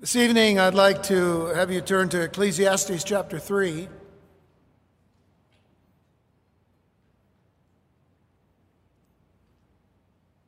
[0.00, 3.86] This evening, I'd like to have you turn to Ecclesiastes chapter 3.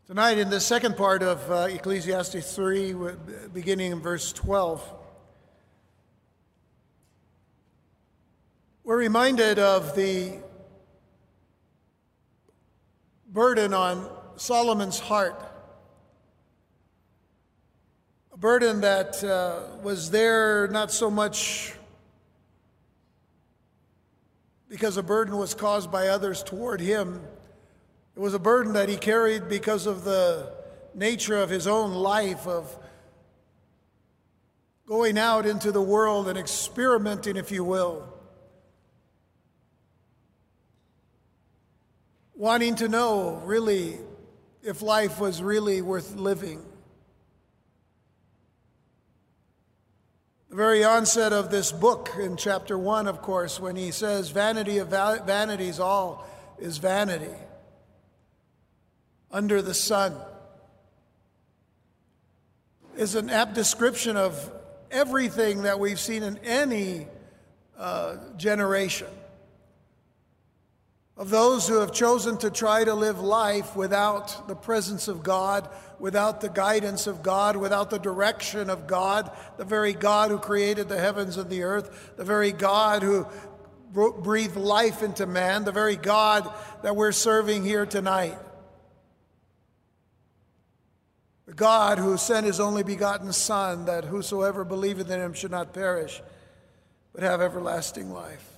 [0.06, 2.94] Tonight, in the second part of uh, Ecclesiastes 3,
[3.52, 4.90] beginning in verse 12,
[8.84, 10.38] we're reminded of the
[13.30, 15.51] burden on Solomon's heart
[18.42, 21.72] burden that uh, was there not so much
[24.68, 27.22] because a burden was caused by others toward him.
[28.16, 30.52] It was a burden that he carried because of the
[30.92, 32.76] nature of his own life, of
[34.86, 38.12] going out into the world and experimenting, if you will.
[42.34, 44.00] Wanting to know, really,
[44.64, 46.71] if life was really worth living.
[50.52, 54.76] The very onset of this book in chapter 1, of course, when he says, Vanity
[54.76, 57.34] of vanities, all is vanity
[59.30, 60.14] under the sun,
[62.98, 64.52] is an apt description of
[64.90, 67.06] everything that we've seen in any
[67.78, 69.08] uh, generation.
[71.16, 75.68] Of those who have chosen to try to live life without the presence of God,
[75.98, 80.88] without the guidance of God, without the direction of God, the very God who created
[80.88, 83.26] the heavens and the earth, the very God who
[83.92, 86.50] breathed life into man, the very God
[86.82, 88.38] that we're serving here tonight.
[91.44, 95.74] The God who sent his only begotten Son, that whosoever believeth in him should not
[95.74, 96.22] perish,
[97.12, 98.48] but have everlasting life.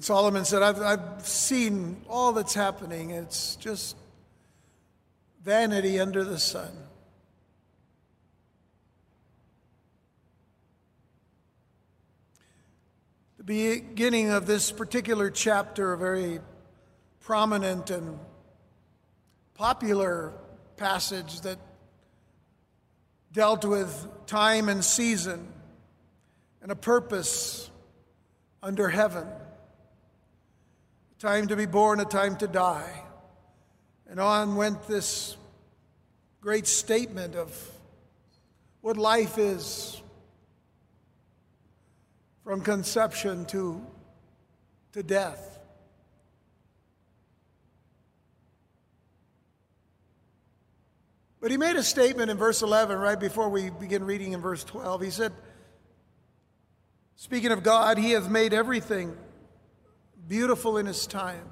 [0.00, 3.10] Solomon said, I've, I've seen all that's happening.
[3.10, 3.96] It's just
[5.44, 6.70] vanity under the sun.
[13.36, 16.40] The beginning of this particular chapter, a very
[17.20, 18.18] prominent and
[19.52, 20.32] popular
[20.78, 21.58] passage that
[23.32, 25.52] dealt with time and season
[26.62, 27.70] and a purpose
[28.62, 29.26] under heaven
[31.20, 33.02] time to be born, a time to die.
[34.08, 35.36] And on went this
[36.40, 37.54] great statement of
[38.80, 40.00] what life is
[42.42, 43.86] from conception to,
[44.92, 45.58] to death.
[51.42, 54.64] But he made a statement in verse 11, right before we begin reading in verse
[54.64, 55.02] 12.
[55.02, 55.32] He said,
[57.16, 59.14] Speaking of God, He has made everything
[60.30, 61.44] beautiful in his time.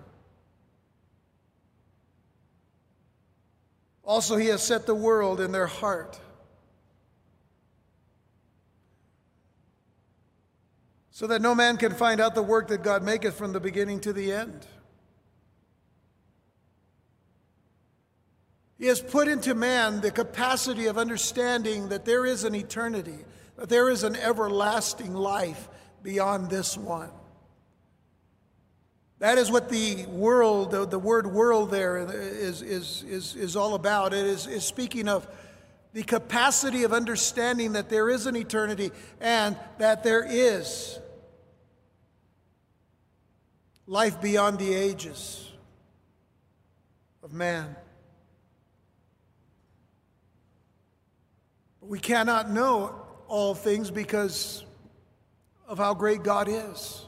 [4.05, 6.19] Also, he has set the world in their heart.
[11.11, 13.99] So that no man can find out the work that God maketh from the beginning
[14.01, 14.65] to the end.
[18.79, 23.25] He has put into man the capacity of understanding that there is an eternity,
[23.57, 25.69] that there is an everlasting life
[26.05, 27.11] beyond this one.
[29.19, 34.15] That is what the world, the, word world there is, is, is, is all about.
[34.15, 35.27] It is, is speaking of
[35.93, 41.01] the capacity of understanding that there is an eternity and that there is
[43.89, 45.51] life beyond the ages
[47.25, 47.75] of man.
[51.81, 52.95] But we cannot know
[53.27, 54.65] all things because
[55.67, 57.08] of how great God is.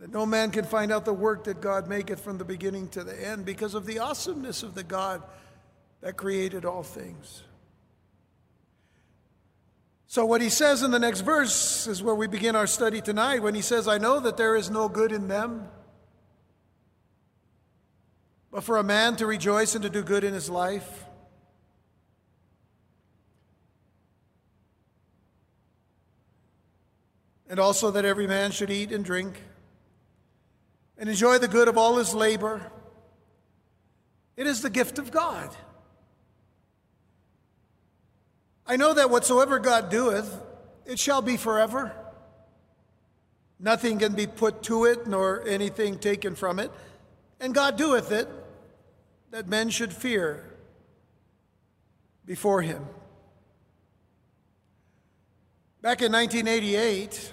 [0.00, 3.04] That no man can find out the work that God maketh from the beginning to
[3.04, 5.22] the end because of the awesomeness of the God
[6.00, 7.42] that created all things.
[10.06, 13.42] So, what he says in the next verse is where we begin our study tonight
[13.42, 15.68] when he says, I know that there is no good in them,
[18.50, 21.04] but for a man to rejoice and to do good in his life.
[27.50, 29.42] And also that every man should eat and drink
[31.00, 32.70] and enjoy the good of all his labor.
[34.36, 35.50] It is the gift of God.
[38.66, 40.40] I know that whatsoever God doeth,
[40.84, 41.92] it shall be forever.
[43.58, 46.70] Nothing can be put to it, nor anything taken from it.
[47.40, 48.28] And God doeth it,
[49.30, 50.44] that men should fear
[52.26, 52.86] before him.
[55.80, 57.32] Back in 1988,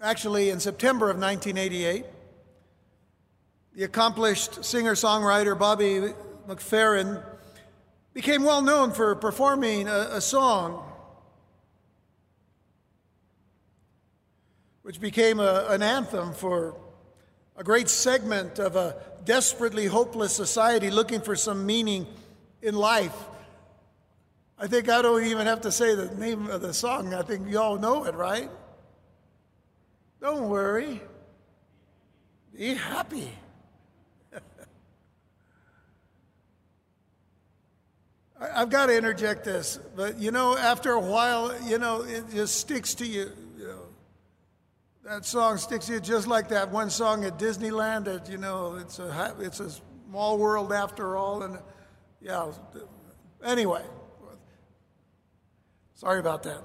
[0.00, 2.06] actually in September of 1988,
[3.74, 6.12] the accomplished singer songwriter Bobby
[6.46, 7.22] McFerrin
[8.12, 10.88] became well known for performing a, a song
[14.82, 16.76] which became a, an anthem for
[17.56, 22.06] a great segment of a desperately hopeless society looking for some meaning
[22.62, 23.16] in life.
[24.56, 27.12] I think I don't even have to say the name of the song.
[27.12, 28.50] I think you all know it, right?
[30.20, 31.00] Don't worry.
[32.56, 33.32] Be happy.
[38.54, 42.56] I've got to interject this, but you know, after a while, you know, it just
[42.56, 43.30] sticks to you.
[43.56, 43.82] You know,
[45.04, 48.04] that song sticks to you just like that one song at Disneyland.
[48.06, 49.70] That you know, it's a it's a
[50.08, 51.58] small world after all, and
[52.20, 52.50] yeah.
[53.44, 53.82] Anyway,
[55.94, 56.62] sorry about that.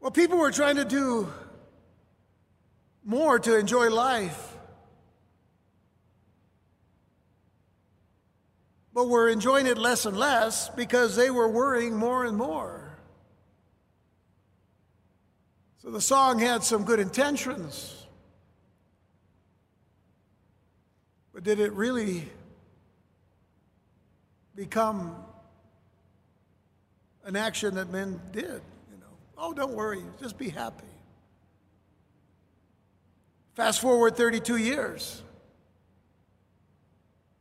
[0.00, 1.30] Well, people were trying to do
[3.04, 4.49] more to enjoy life.
[9.00, 12.98] But were enjoying it less and less because they were worrying more and more.
[15.78, 18.06] So the song had some good intentions.
[21.32, 22.28] But did it really
[24.54, 25.16] become
[27.24, 28.44] an action that men did?
[28.44, 30.84] You know, oh, don't worry, just be happy.
[33.54, 35.22] Fast forward 32 years.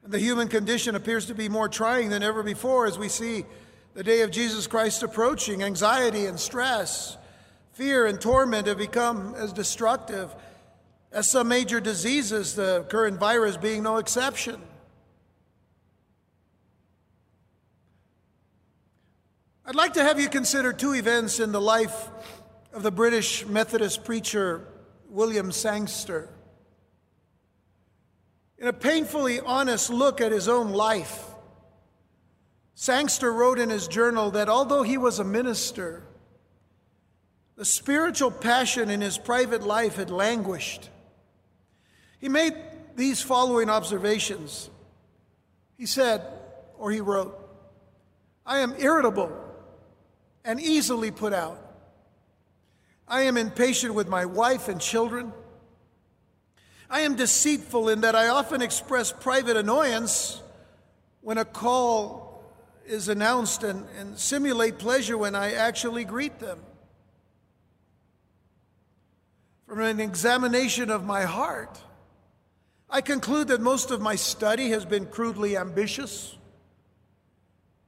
[0.10, 3.46] The human condition appears to be more trying than ever before as we see
[3.94, 5.62] the day of Jesus Christ approaching.
[5.62, 7.16] Anxiety and stress,
[7.74, 10.34] fear and torment have become as destructive
[11.12, 14.60] as some major diseases, the current virus being no exception.
[19.64, 22.10] I'd like to have you consider two events in the life
[22.74, 24.66] of the British Methodist preacher
[25.08, 26.30] William Sangster.
[28.60, 31.24] In a painfully honest look at his own life,
[32.76, 36.04] Sangster wrote in his journal that although he was a minister,
[37.56, 40.90] the spiritual passion in his private life had languished.
[42.20, 42.54] He made
[42.96, 44.70] these following observations.
[45.78, 46.22] He said,
[46.78, 47.38] or he wrote,
[48.46, 49.32] I am irritable
[50.44, 51.60] and easily put out.
[53.08, 55.32] I am impatient with my wife and children.
[56.90, 60.42] I am deceitful in that I often express private annoyance
[61.22, 62.44] when a call
[62.86, 66.60] is announced and, and simulate pleasure when I actually greet them.
[69.68, 71.80] From an examination of my heart,
[72.90, 76.36] I conclude that most of my study has been crudely ambitious,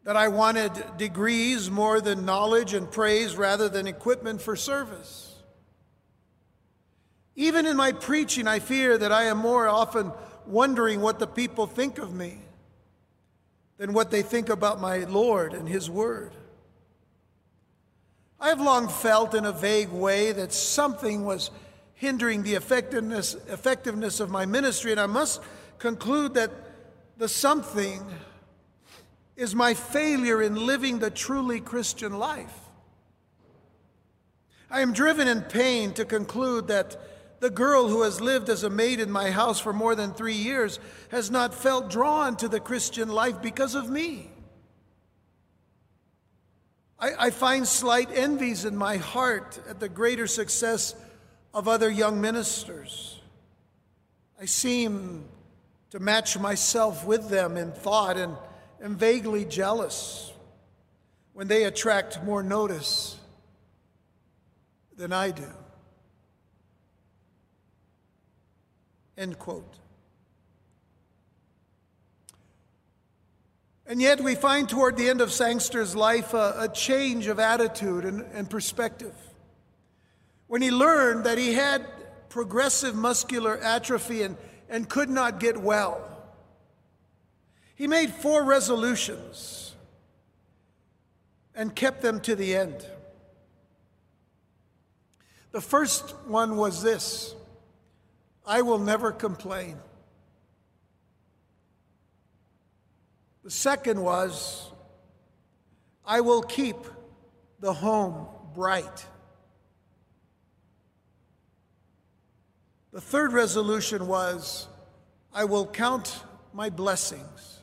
[0.04, 5.31] that I wanted degrees more than knowledge and praise rather than equipment for service.
[7.42, 10.12] Even in my preaching, I fear that I am more often
[10.46, 12.38] wondering what the people think of me
[13.80, 16.34] than what they think about my Lord and His Word.
[18.40, 21.50] I have long felt in a vague way that something was
[21.96, 25.42] hindering the effectiveness, effectiveness of my ministry, and I must
[25.80, 26.52] conclude that
[27.18, 28.06] the something
[29.36, 32.60] is my failure in living the truly Christian life.
[34.70, 36.98] I am driven in pain to conclude that
[37.42, 40.36] the girl who has lived as a maid in my house for more than three
[40.36, 40.80] years
[41.10, 44.30] has not felt drawn to the Christian life because of me.
[47.00, 50.94] I, I, find slight envies in my heart at the greater success
[51.52, 53.20] of other young ministers.
[54.40, 55.26] I seem
[55.90, 58.38] to match myself with them in thought and
[58.84, 60.32] am vaguely jealous
[61.34, 63.18] when they attract more notice
[64.96, 65.52] than I do.
[69.18, 69.78] End quote.
[73.86, 78.06] And yet, we find toward the end of Sangster's life a, a change of attitude
[78.06, 79.14] and, and perspective.
[80.48, 81.86] When he learned that he had
[82.30, 84.38] progressive muscular atrophy and,
[84.70, 86.08] and could not get well,
[87.76, 89.76] he made four resolutions
[91.54, 92.86] and kept them to the end.
[95.52, 97.36] The first one was this
[98.46, 99.78] I will never complain.
[103.44, 104.72] The second was,
[106.06, 106.78] I will keep
[107.60, 109.06] the home bright.
[112.92, 114.68] The third resolution was,
[115.34, 117.60] I will count my blessings.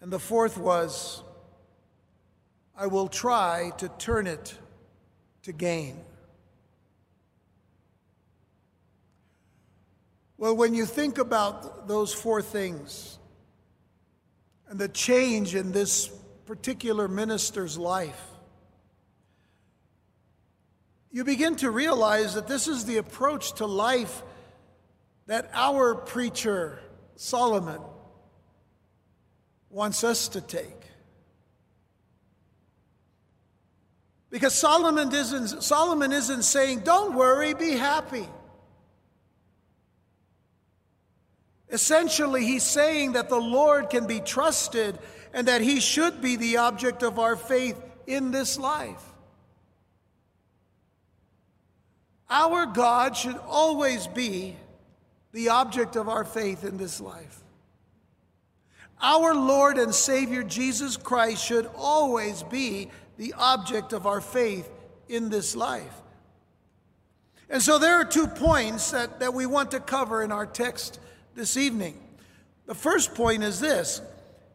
[0.00, 1.22] And the fourth was,
[2.76, 4.54] I will try to turn it
[5.42, 5.96] to gain.
[10.38, 13.18] Well, when you think about those four things
[14.68, 16.08] and the change in this
[16.44, 18.20] particular minister's life,
[21.10, 24.22] you begin to realize that this is the approach to life
[25.26, 26.78] that our preacher,
[27.16, 27.80] Solomon,
[29.70, 30.68] wants us to take.
[34.28, 38.28] Because Solomon isn't, Solomon isn't saying, don't worry, be happy.
[41.70, 44.98] Essentially, he's saying that the Lord can be trusted
[45.32, 49.02] and that he should be the object of our faith in this life.
[52.30, 54.56] Our God should always be
[55.32, 57.42] the object of our faith in this life.
[59.00, 64.70] Our Lord and Savior Jesus Christ should always be the object of our faith
[65.08, 66.02] in this life.
[67.48, 70.98] And so there are two points that, that we want to cover in our text
[71.36, 71.96] this evening.
[72.64, 74.00] The first point is this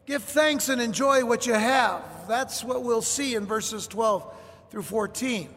[0.04, 2.02] give thanks and enjoy what you have.
[2.28, 4.34] That's what we'll see in verses 12
[4.70, 5.48] through 14.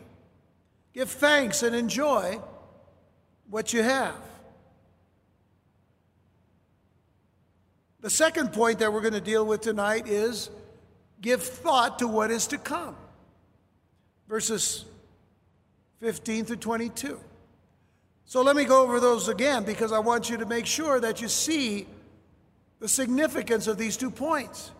[0.93, 2.39] Give thanks and enjoy
[3.49, 4.15] what you have.
[7.99, 10.49] The second point that we're going to deal with tonight is
[11.21, 12.95] give thought to what is to come.
[14.29, 14.85] Verses
[16.01, 17.19] 15 through 22.
[18.25, 21.21] So let me go over those again because I want you to make sure that
[21.21, 21.87] you see
[22.79, 24.71] the significance of these two points.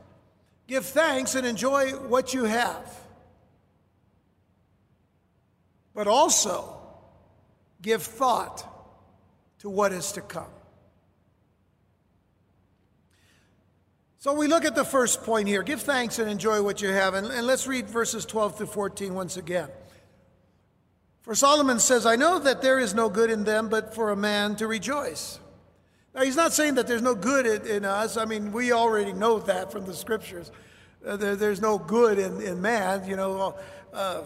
[0.68, 3.06] Give thanks and enjoy what you have
[5.96, 6.78] but also
[7.82, 8.64] give thought
[9.60, 10.52] to what is to come.
[14.20, 17.14] So we look at the first point here give thanks and enjoy what you have.
[17.14, 19.70] And, and let's read verses 12 to 14 once again.
[21.26, 24.16] For Solomon says, I know that there is no good in them, but for a
[24.16, 25.40] man to rejoice.
[26.14, 28.16] Now, he's not saying that there's no good in, in us.
[28.16, 30.52] I mean, we already know that from the scriptures.
[31.04, 33.10] Uh, there, there's no good in, in man.
[33.10, 33.56] You know,
[33.92, 34.22] uh,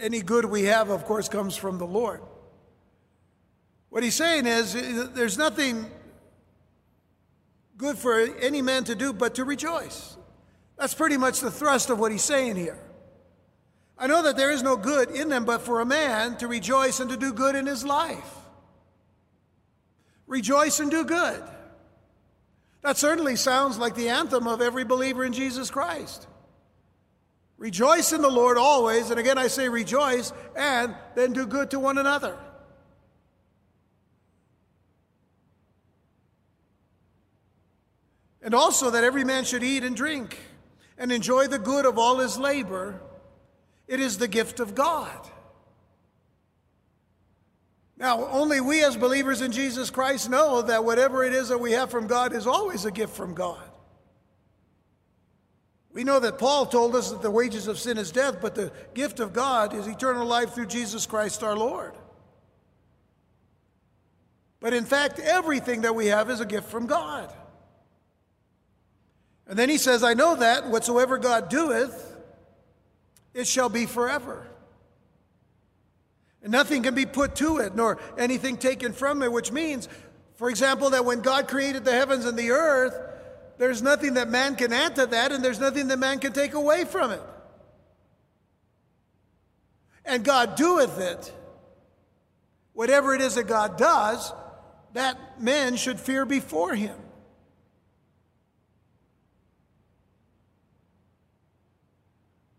[0.00, 2.22] any good we have, of course, comes from the Lord.
[3.90, 4.72] What he's saying is
[5.12, 5.84] there's nothing
[7.76, 10.16] good for any man to do but to rejoice.
[10.78, 12.78] That's pretty much the thrust of what he's saying here.
[13.98, 17.00] I know that there is no good in them but for a man to rejoice
[17.00, 18.30] and to do good in his life.
[20.26, 21.42] Rejoice and do good.
[22.82, 26.26] That certainly sounds like the anthem of every believer in Jesus Christ.
[27.58, 31.80] Rejoice in the Lord always, and again I say rejoice, and then do good to
[31.80, 32.36] one another.
[38.42, 40.38] And also that every man should eat and drink
[40.98, 43.00] and enjoy the good of all his labor.
[43.88, 45.30] It is the gift of God.
[47.98, 51.72] Now, only we as believers in Jesus Christ know that whatever it is that we
[51.72, 53.62] have from God is always a gift from God.
[55.92, 58.70] We know that Paul told us that the wages of sin is death, but the
[58.92, 61.94] gift of God is eternal life through Jesus Christ our Lord.
[64.60, 67.32] But in fact, everything that we have is a gift from God.
[69.46, 72.15] And then he says, I know that whatsoever God doeth,
[73.36, 74.46] it shall be forever.
[76.42, 79.88] And nothing can be put to it, nor anything taken from it, which means,
[80.36, 82.98] for example, that when God created the heavens and the earth,
[83.58, 86.54] there's nothing that man can add to that, and there's nothing that man can take
[86.54, 87.20] away from it.
[90.06, 91.32] And God doeth it.
[92.72, 94.32] Whatever it is that God does,
[94.94, 96.96] that men should fear before him.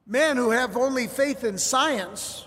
[0.08, 2.46] Men who have only faith in science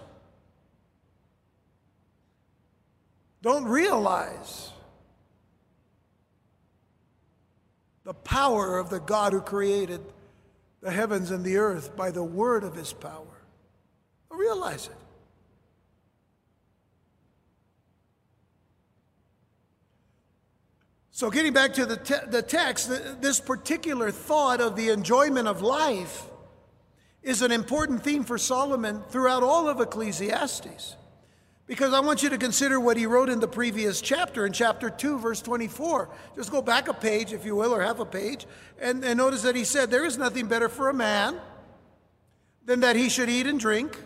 [3.42, 4.70] don't realize
[8.04, 10.00] the power of the God who created
[10.80, 13.26] the heavens and the earth by the word of his power.
[14.32, 14.94] I realize it.
[21.10, 22.88] So, getting back to the, te- the text,
[23.20, 26.29] this particular thought of the enjoyment of life
[27.22, 30.96] is an important theme for Solomon throughout all of Ecclesiastes.
[31.66, 34.90] Because I want you to consider what he wrote in the previous chapter, in chapter
[34.90, 36.08] 2, verse 24.
[36.34, 38.46] Just go back a page, if you will, or half a page,
[38.80, 41.38] and, and notice that he said, There is nothing better for a man
[42.64, 44.02] than that he should eat and drink,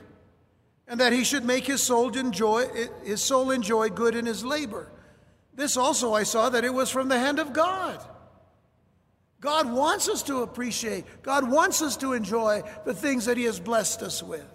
[0.87, 2.66] and that he should make his soul enjoy,
[3.02, 4.90] his soul enjoy good in his labor.
[5.54, 8.04] This also I saw that it was from the hand of God.
[9.44, 13.60] God wants us to appreciate, God wants us to enjoy the things that he has
[13.60, 14.46] blessed us with,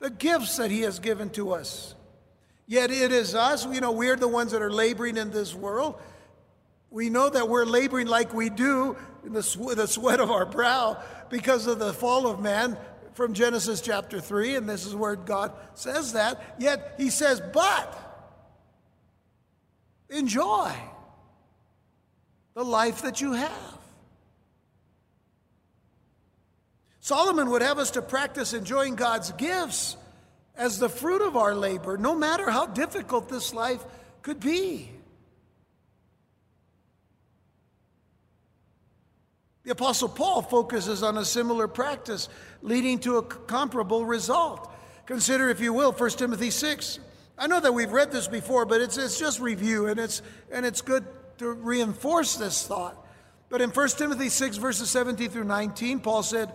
[0.00, 1.94] the gifts that he has given to us.
[2.66, 5.94] Yet it is us, you know, we're the ones that are laboring in this world.
[6.90, 10.44] We know that we're laboring like we do in the, sw- the sweat of our
[10.44, 12.76] brow because of the fall of man
[13.12, 16.56] from Genesis chapter 3, and this is where God says that.
[16.58, 17.96] Yet he says, but
[20.08, 20.72] enjoy
[22.54, 23.79] the life that you have.
[27.00, 29.96] Solomon would have us to practice enjoying God's gifts
[30.54, 33.82] as the fruit of our labor, no matter how difficult this life
[34.22, 34.90] could be.
[39.64, 42.28] The Apostle Paul focuses on a similar practice,
[42.62, 44.70] leading to a comparable result.
[45.06, 46.98] Consider, if you will, 1 Timothy 6.
[47.38, 50.66] I know that we've read this before, but it's, it's just review, and it's, and
[50.66, 51.06] it's good
[51.38, 52.96] to reinforce this thought.
[53.48, 56.52] But in 1 Timothy 6, verses 17 through 19, Paul said,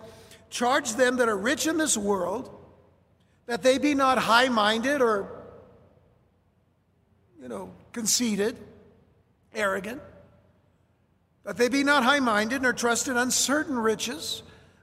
[0.50, 2.52] Charge them that are rich in this world
[3.46, 5.28] that they be not high minded or,
[7.40, 8.56] you know, conceited,
[9.54, 10.02] arrogant,
[11.44, 14.42] that they be not high minded nor trust in uncertain riches,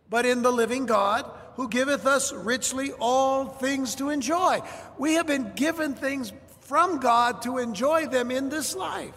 [0.09, 4.61] but in the living God who giveth us richly all things to enjoy.
[4.97, 9.13] We have been given things from God to enjoy them in this life.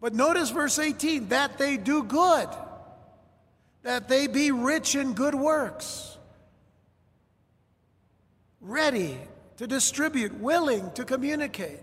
[0.00, 2.48] But notice verse 18 that they do good,
[3.82, 6.12] that they be rich in good works
[8.62, 9.18] ready
[9.56, 11.80] to distribute, willing to communicate.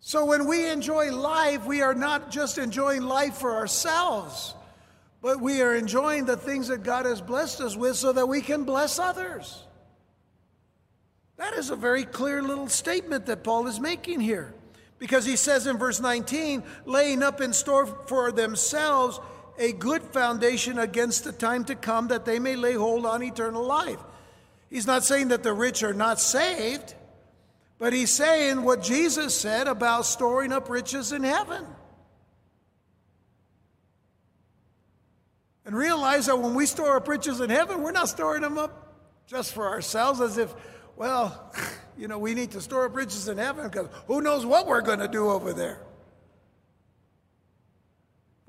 [0.00, 4.54] So when we enjoy life, we are not just enjoying life for ourselves,
[5.20, 8.40] but we are enjoying the things that God has blessed us with so that we
[8.40, 9.64] can bless others.
[11.36, 14.54] That is a very clear little statement that Paul is making here.
[14.98, 19.18] Because he says in verse 19, laying up in store for themselves
[19.60, 23.62] a good foundation against the time to come that they may lay hold on eternal
[23.62, 23.98] life.
[24.70, 26.94] He's not saying that the rich are not saved,
[27.78, 31.66] but he's saying what Jesus said about storing up riches in heaven.
[35.66, 38.94] And realize that when we store up riches in heaven, we're not storing them up
[39.26, 40.54] just for ourselves as if,
[40.96, 41.52] well,
[41.98, 44.80] you know, we need to store up riches in heaven because who knows what we're
[44.80, 45.80] going to do over there.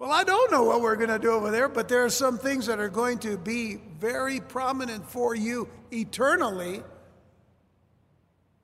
[0.02, 2.40] Well, I don't know what we're going to do over there, but there are some
[2.40, 6.82] things that are going to be very prominent for you eternally,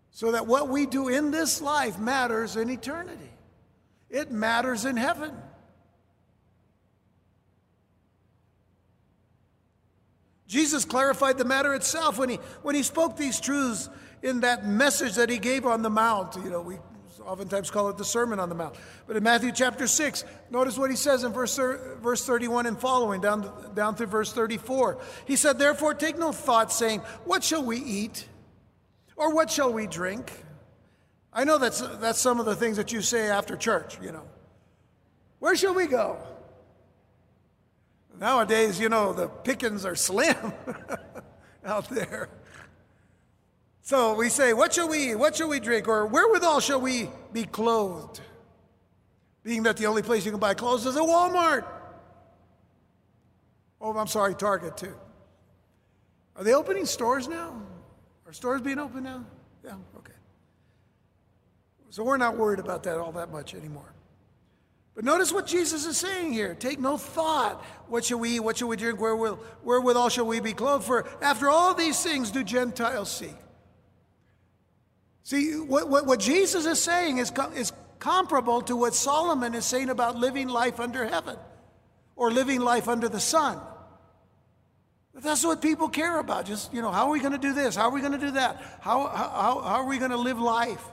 [0.09, 3.29] so that what we do in this life matters in eternity.
[4.09, 5.31] It matters in heaven.
[10.47, 13.91] Jesus clarified the matter itself when he, when he spoke these truths
[14.23, 16.35] in that message that he gave on the Mount.
[16.37, 16.79] You know, we
[17.27, 18.75] oftentimes call it the Sermon on the Mount.
[19.05, 23.19] But in Matthew chapter 6, notice what he says in verse, verse 31 and following,
[23.19, 24.97] down, down through verse 34.
[25.25, 28.27] He said, Therefore, take no thought, saying, What shall we eat?
[29.17, 30.31] Or what shall we drink?
[31.33, 34.23] I know that's, that's some of the things that you say after church, you know.
[35.39, 36.17] Where shall we go?
[38.19, 40.35] Nowadays, you know, the pickings are slim
[41.65, 42.29] out there.
[43.87, 45.15] So we say, What shall we eat?
[45.15, 45.87] What shall we drink?
[45.87, 48.19] Or wherewithal shall we be clothed?
[49.43, 51.63] Being that the only place you can buy clothes is at Walmart.
[53.79, 54.93] Oh, I'm sorry, Target too.
[56.35, 57.61] Are they opening stores now?
[58.25, 59.23] Are stores being open now?
[59.63, 60.11] Yeah, okay.
[61.89, 63.93] So we're not worried about that all that much anymore.
[64.95, 66.55] But notice what Jesus is saying here.
[66.55, 67.63] Take no thought.
[67.87, 68.41] What shall we eat?
[68.41, 68.99] What shall we drink?
[68.99, 70.83] Wherewith, wherewithal shall we be clothed?
[70.83, 73.35] For after all these things do Gentiles seek.
[75.27, 79.89] See, what, what, what Jesus is saying is, is comparable to what Solomon is saying
[79.89, 81.35] about living life under heaven
[82.15, 83.59] or living life under the sun.
[85.13, 86.45] That's what people care about.
[86.45, 87.75] Just, you know, how are we going to do this?
[87.75, 88.79] How are we going to do that?
[88.79, 90.85] How, how, how are we going to live life?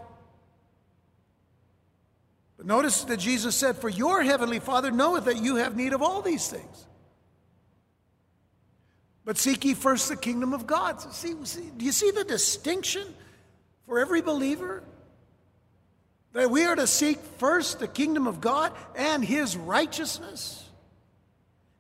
[2.57, 6.03] But notice that Jesus said, For your heavenly Father knoweth that you have need of
[6.03, 6.87] all these things.
[9.25, 11.01] But seek ye first the kingdom of God.
[11.15, 13.07] See, see, do you see the distinction
[13.87, 14.83] for every believer?
[16.33, 20.69] That we are to seek first the kingdom of God and his righteousness.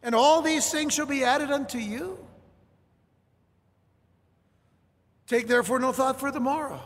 [0.03, 2.19] And all these things shall be added unto you.
[5.27, 6.81] Take therefore no thought for the morrow,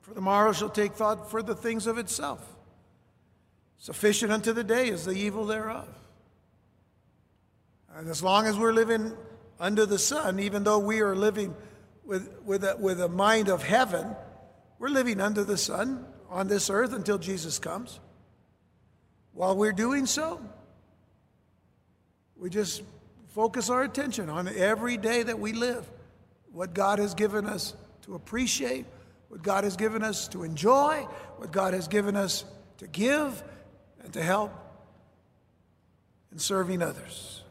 [0.00, 2.40] for the morrow shall take thought for the things of itself.
[3.78, 5.86] Sufficient unto the day is the evil thereof.
[7.94, 9.12] And as long as we're living
[9.60, 11.54] under the sun, even though we are living
[12.06, 14.14] with, with, a, with a mind of heaven.
[14.78, 18.00] We're living under the sun on this earth until Jesus comes.
[19.32, 20.40] While we're doing so,
[22.36, 22.82] we just
[23.34, 25.86] focus our attention on every day that we live,
[26.52, 28.86] what God has given us to appreciate
[29.28, 32.44] what God has given us to enjoy, what God has given us
[32.78, 33.42] to give
[34.02, 34.52] and to help
[36.32, 37.42] in serving others.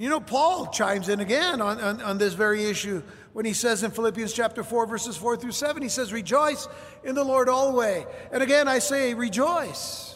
[0.00, 3.02] You know, Paul chimes in again on, on, on, this very issue
[3.34, 6.68] when he says in Philippians chapter 4, verses 4 through 7, he says, Rejoice
[7.04, 8.06] in the Lord always.
[8.32, 10.14] And again, I say, Rejoice.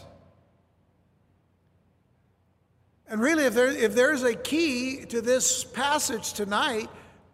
[3.06, 6.88] And really, if, there, if there's a key to this passage tonight,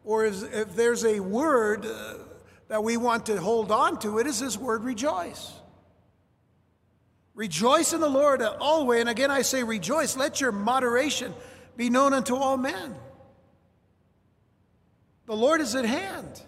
[0.05, 2.15] or if there's a word uh,
[2.67, 5.53] that we want to hold on to, it is this word rejoice.
[7.35, 9.03] Rejoice in the Lord always.
[9.03, 10.17] And again, I say rejoice.
[10.17, 11.33] Let your moderation
[11.81, 12.95] be known unto all men.
[15.25, 16.43] The Lord is at hand.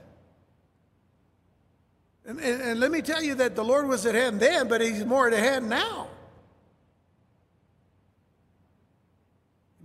[2.26, 4.82] And, and, and, let me tell you that the Lord was at hand then, but
[4.82, 6.08] He's more at hand now.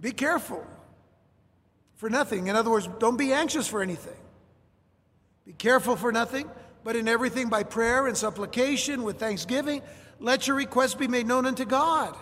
[0.01, 0.67] Be careful
[1.95, 2.47] for nothing.
[2.47, 4.19] In other words, don't be anxious for anything.
[5.45, 6.51] Be careful for nothing,
[6.83, 9.81] but in everything by prayer and supplication with thanksgiving,
[10.19, 12.17] let your requests be made known unto God.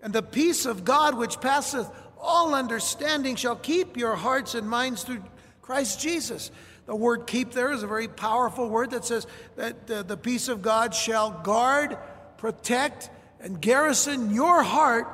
[0.00, 1.90] And the peace of God, which passeth
[2.22, 5.22] all understanding, shall keep your hearts and minds through
[5.62, 6.50] Christ Jesus.
[6.86, 10.48] The word keep there is a very powerful word that says that uh, the peace
[10.48, 11.96] of God shall guard,
[12.36, 15.06] protect, and garrison your heart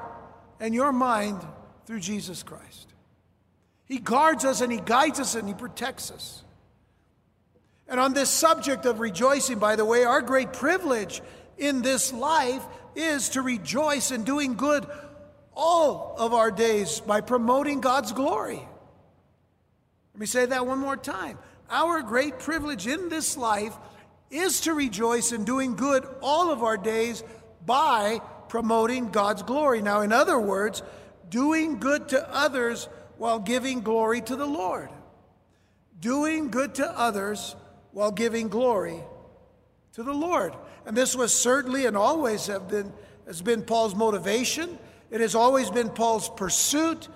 [0.59, 1.41] and your mind
[1.87, 2.89] through Jesus Christ.
[3.85, 6.43] He guards us and He guides us and He protects us.
[7.89, 11.23] And on this subject of rejoicing, by the way, our great privilege
[11.57, 12.65] in this life
[12.97, 14.87] is to rejoice in doing good
[15.57, 18.61] all of our days by promoting God's glory.
[20.15, 21.39] Let me say that one more time.
[21.69, 23.77] Our great privilege in this life
[24.31, 27.25] is to rejoice in doing good all of our days
[27.65, 29.83] by promoting God's glory.
[29.83, 30.83] Now, in other words,
[31.29, 32.89] doing good to others
[33.19, 34.91] while giving glory to the Lord.
[36.01, 37.57] Doing good to others
[37.93, 39.01] while giving glory
[39.95, 40.55] to the Lord.
[40.85, 42.93] And this was certainly and always have been,
[43.27, 44.79] has been Paul's motivation.
[45.11, 47.09] It has always been Paul's pursuit,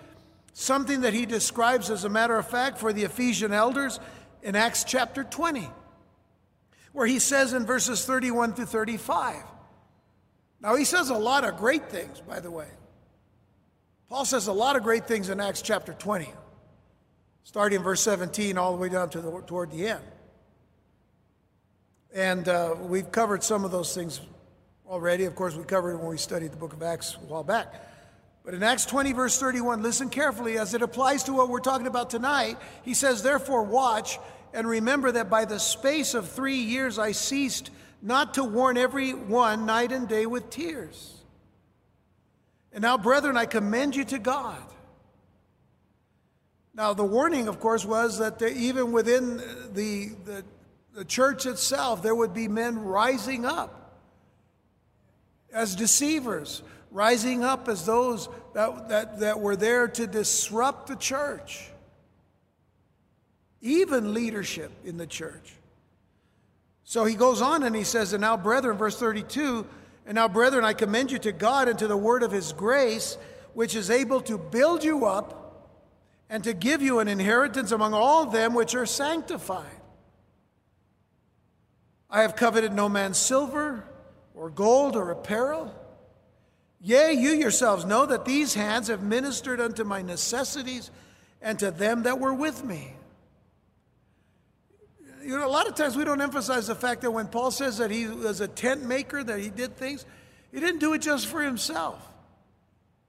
[0.52, 3.98] something that he describes as a matter of fact for the Ephesian elders
[4.42, 5.68] in Acts chapter 20,
[6.92, 9.36] where he says in verses 31 through 35.
[10.60, 12.68] Now, he says a lot of great things, by the way.
[14.08, 16.28] Paul says a lot of great things in Acts chapter 20,
[17.44, 20.04] starting in verse 17 all the way down to the, toward the end.
[22.12, 24.20] And uh, we've covered some of those things
[24.90, 25.24] already.
[25.24, 27.72] Of course, we covered it when we studied the book of Acts a while back.
[28.44, 31.86] But in Acts 20, verse 31, listen carefully as it applies to what we're talking
[31.86, 32.58] about tonight.
[32.82, 34.18] He says, Therefore, watch
[34.52, 37.70] and remember that by the space of three years I ceased
[38.02, 41.22] not to warn every one night and day with tears.
[42.72, 44.62] And now, brethren, I commend you to God.
[46.74, 49.36] Now, the warning, of course, was that even within
[49.72, 50.44] the, the,
[50.94, 53.79] the church itself, there would be men rising up
[55.52, 61.70] as deceivers, rising up as those that, that, that were there to disrupt the church,
[63.60, 65.52] even leadership in the church.
[66.84, 69.66] So he goes on and he says, And now, brethren, verse 32,
[70.06, 73.16] and now, brethren, I commend you to God and to the word of his grace,
[73.54, 75.40] which is able to build you up
[76.28, 79.66] and to give you an inheritance among all them which are sanctified.
[82.08, 83.84] I have coveted no man's silver
[84.40, 85.70] or gold or apparel.
[86.80, 90.90] Yea, you yourselves know that these hands have ministered unto my necessities
[91.42, 92.94] and to them that were with me.
[95.22, 97.76] You know, a lot of times we don't emphasize the fact that when Paul says
[97.76, 100.06] that he was a tent maker, that he did things,
[100.50, 102.02] he didn't do it just for himself.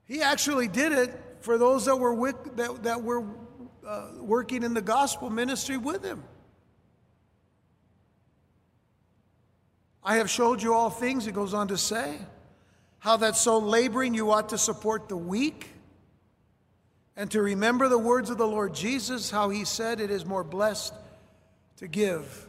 [0.04, 3.24] He actually did it for those that were, with, that, that were
[3.86, 6.22] uh, working in the gospel ministry with him.
[10.04, 12.18] I have showed you all things, it goes on to say,
[12.98, 15.68] how that so laboring you ought to support the weak
[17.16, 20.44] and to remember the words of the Lord Jesus, how he said, It is more
[20.44, 20.94] blessed
[21.76, 22.46] to give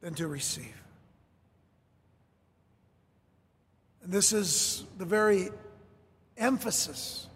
[0.00, 0.74] than to receive.
[4.02, 5.50] And this is the very
[6.36, 7.26] emphasis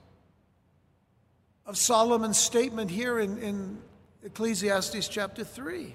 [1.66, 3.78] of Solomon's statement here in, in
[4.24, 5.94] Ecclesiastes chapter 3.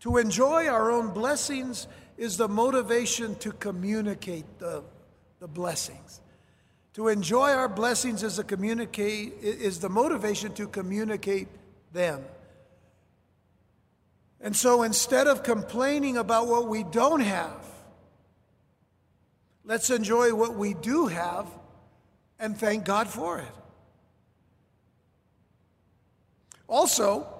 [0.00, 4.82] To enjoy our own blessings is the motivation to communicate the,
[5.40, 6.20] the blessings.
[6.94, 11.48] To enjoy our blessings is, a communicate, is the motivation to communicate
[11.92, 12.24] them.
[14.40, 17.64] And so instead of complaining about what we don't have,
[19.64, 21.46] let's enjoy what we do have
[22.38, 23.54] and thank God for it.
[26.68, 27.37] Also,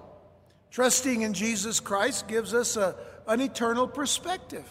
[0.71, 2.95] Trusting in Jesus Christ gives us a,
[3.27, 4.67] an eternal perspective.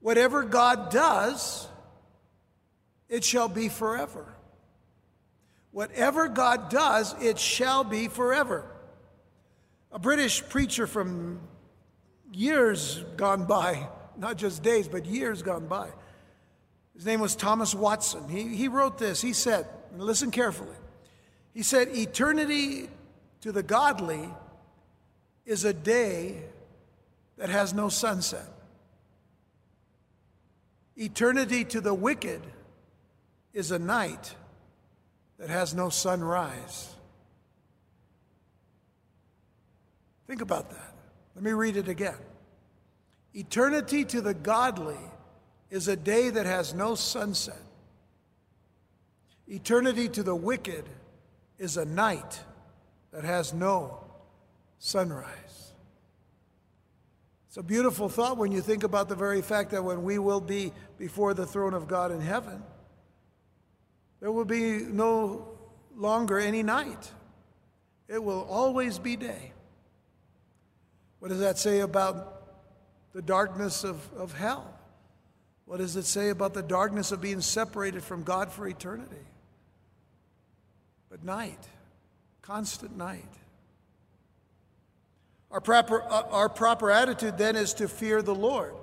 [0.00, 1.68] Whatever God does,
[3.08, 4.26] it shall be forever.
[5.70, 8.64] Whatever God does, it shall be forever.
[9.92, 11.40] A British preacher from
[12.32, 15.88] years gone by, not just days, but years gone by,
[16.94, 18.28] his name was Thomas Watson.
[18.28, 19.20] He, he wrote this.
[19.20, 20.76] He said, listen carefully.
[21.52, 22.88] He said, Eternity
[23.42, 24.28] to the godly
[25.44, 26.42] is a day
[27.36, 28.48] that has no sunset.
[30.96, 32.40] Eternity to the wicked
[33.52, 34.34] is a night
[35.38, 36.94] that has no sunrise.
[40.26, 40.94] Think about that.
[41.34, 42.16] Let me read it again.
[43.34, 44.96] Eternity to the godly
[45.70, 47.62] is a day that has no sunset.
[49.46, 50.84] Eternity to the wicked
[51.58, 52.40] is a night
[53.12, 54.04] that has no
[54.78, 55.72] sunrise.
[57.48, 60.40] It's a beautiful thought when you think about the very fact that when we will
[60.40, 62.62] be before the throne of God in heaven,
[64.20, 65.48] there will be no
[65.96, 67.10] longer any night.
[68.08, 69.52] It will always be day.
[71.18, 72.42] What does that say about
[73.12, 74.78] the darkness of, of hell?
[75.64, 79.16] What does it say about the darkness of being separated from God for eternity?
[81.10, 81.66] But night,
[82.46, 83.24] constant night.
[85.50, 88.74] Our proper, uh, our proper attitude then is to fear the Lord.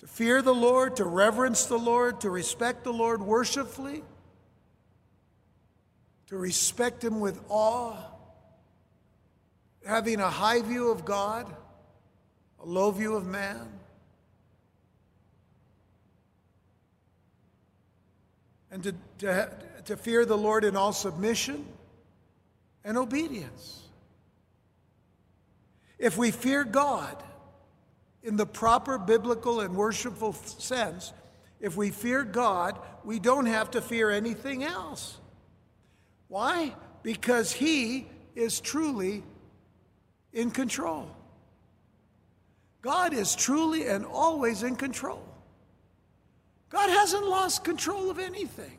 [0.00, 4.02] To fear the Lord, to reverence the Lord, to respect the Lord worshipfully,
[6.26, 7.96] to respect Him with awe,
[9.86, 11.46] having a high view of God,
[12.62, 13.66] a low view of man.
[18.70, 19.50] And to, to,
[19.86, 21.64] to fear the Lord in all submission
[22.88, 23.82] and obedience.
[25.98, 27.22] If we fear God
[28.22, 31.12] in the proper biblical and worshipful sense,
[31.60, 35.18] if we fear God, we don't have to fear anything else.
[36.28, 36.74] Why?
[37.02, 39.22] Because He is truly
[40.32, 41.14] in control.
[42.80, 45.28] God is truly and always in control.
[46.70, 48.78] God hasn't lost control of anything.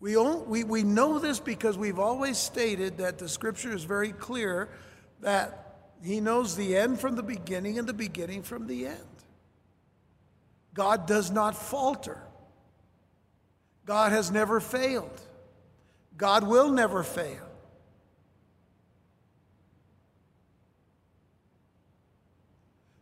[0.00, 4.12] We, all, we, we know this because we've always stated that the scripture is very
[4.12, 4.70] clear
[5.20, 8.96] that he knows the end from the beginning and the beginning from the end.
[10.72, 12.18] God does not falter.
[13.84, 15.20] God has never failed.
[16.16, 17.46] God will never fail.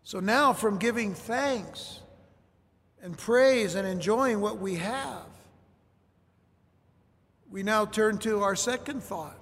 [0.02, 2.00] So now, from giving thanks
[3.02, 5.26] and praise and enjoying what we have,
[7.50, 9.38] we now turn to our second thought.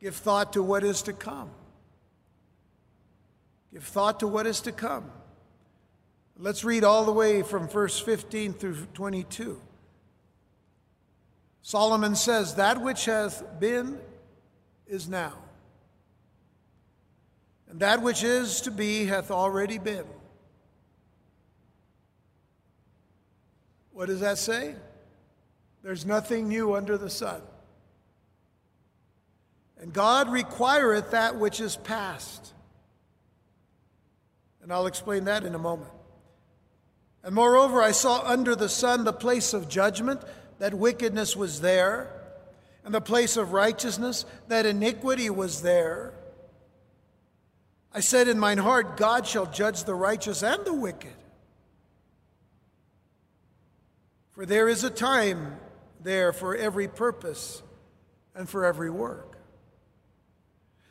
[0.00, 1.50] Give thought to what is to come.
[3.72, 5.10] Give thought to what is to come.
[6.36, 9.60] Let's read all the way from verse 15 through 22.
[11.62, 13.98] Solomon says, That which hath been
[14.86, 15.34] is now,
[17.68, 20.06] and that which is to be hath already been.
[23.92, 24.76] What does that say?
[25.82, 27.40] There's nothing new under the sun.
[29.80, 32.52] And God requireth that which is past.
[34.62, 35.90] And I'll explain that in a moment.
[37.22, 40.22] And moreover, I saw under the sun the place of judgment,
[40.58, 42.10] that wickedness was there,
[42.84, 46.14] and the place of righteousness, that iniquity was there.
[47.92, 51.14] I said in mine heart, God shall judge the righteous and the wicked.
[54.32, 55.56] For there is a time
[56.02, 57.62] there for every purpose
[58.34, 59.38] and for every work.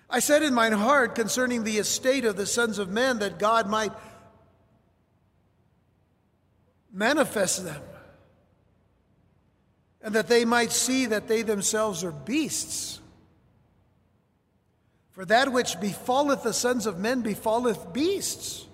[0.09, 3.67] I said in mine heart concerning the estate of the sons of men that God
[3.67, 3.91] might
[6.93, 7.81] manifest them,
[10.01, 13.01] and that they might see that they themselves are beasts.
[15.11, 18.65] For that which befalleth the sons of men befalleth beasts.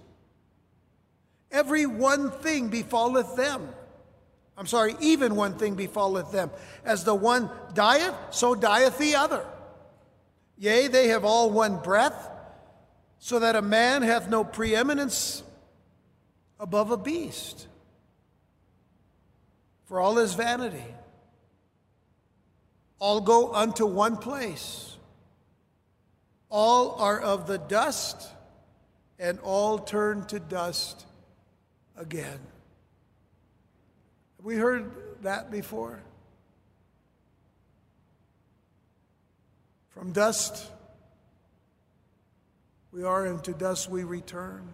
[1.52, 3.70] Every one thing befalleth them.
[4.58, 6.52] I'm sorry, even one thing befalleth them.
[6.86, 9.46] As the one dieth, so dieth the other.
[10.58, 12.30] Yea, they have all one breath,
[13.20, 15.44] so that a man hath no preeminence
[16.60, 17.68] above a beast
[19.94, 20.84] for all is vanity.
[22.98, 24.98] All go unto one place.
[26.50, 28.28] All are of the dust,
[29.20, 31.06] and all turn to dust
[31.96, 32.40] again.
[34.44, 36.04] We heard that before.
[39.92, 40.70] From dust
[42.92, 44.68] we are, and to dust we return.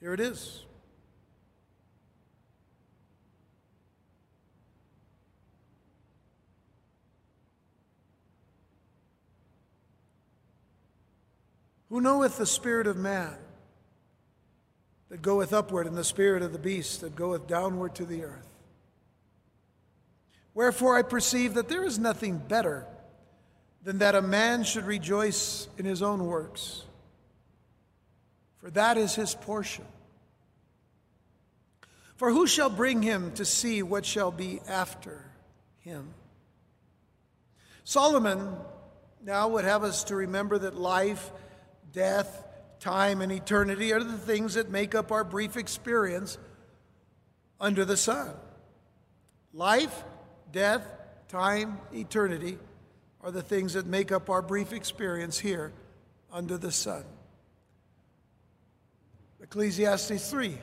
[0.00, 0.64] Here it is.
[11.88, 13.34] Who knoweth the spirit of man
[15.08, 18.48] that goeth upward, and the spirit of the beast that goeth downward to the earth?
[20.54, 22.86] Wherefore I perceive that there is nothing better
[23.84, 26.84] than that a man should rejoice in his own works,
[28.58, 29.84] for that is his portion.
[32.16, 35.24] For who shall bring him to see what shall be after
[35.78, 36.12] him?
[37.84, 38.56] Solomon
[39.24, 41.30] now would have us to remember that life
[41.92, 42.44] death,
[42.80, 46.38] time, and eternity are the things that make up our brief experience
[47.60, 48.30] under the sun.
[49.52, 50.04] Life,
[50.52, 50.86] death,
[51.28, 52.58] time, eternity
[53.20, 55.72] are the things that make up our brief experience here
[56.32, 57.04] under the sun.
[59.42, 60.58] Ecclesiastes 3,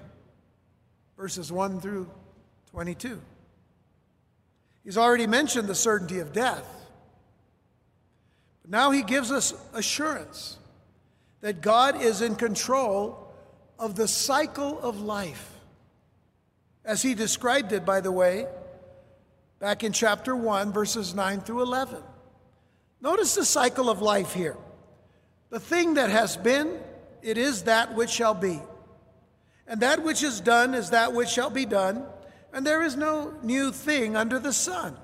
[1.17, 2.09] verses 1 through
[2.71, 3.21] 22.
[4.83, 6.65] He's already mentioned the certainty of death.
[8.61, 10.57] But now he gives us assurance
[11.45, 13.31] that God is in control
[13.77, 15.59] of the cycle of life.
[16.83, 18.47] As he described it, by the way,
[19.59, 22.01] back in chapter 1, verses 9 through 11.
[22.99, 24.57] Notice the cycle of life here.
[25.51, 26.79] The thing that has been,
[27.21, 28.59] it is that which shall be.
[29.67, 32.07] And that which is done is that which shall be done,
[32.53, 34.97] and there is no new thing under the sun.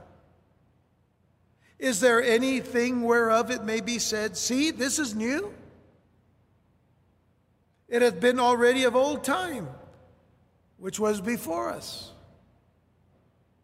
[1.78, 5.54] Is there anything whereof it may be said, See, this is new?
[7.92, 9.68] It hath been already of old time,
[10.78, 12.10] which was before us.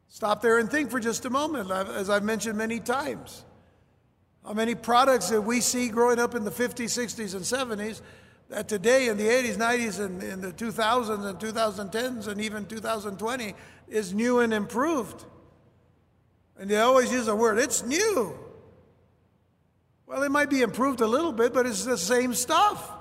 [0.09, 3.45] Stop there and think for just a moment, as I've mentioned many times.
[4.45, 8.01] How many products that we see growing up in the 50s, 60s, and 70s
[8.49, 13.53] that today in the 80s, 90s, and in the 2000s and 2010s, and even 2020
[13.87, 15.23] is new and improved.
[16.59, 18.37] And they always use the word, it's new.
[20.05, 22.91] Well, it might be improved a little bit, but it's the same stuff.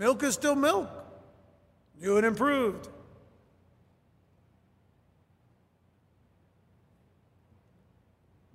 [0.00, 0.88] Milk is still milk,
[2.00, 2.88] new and improved.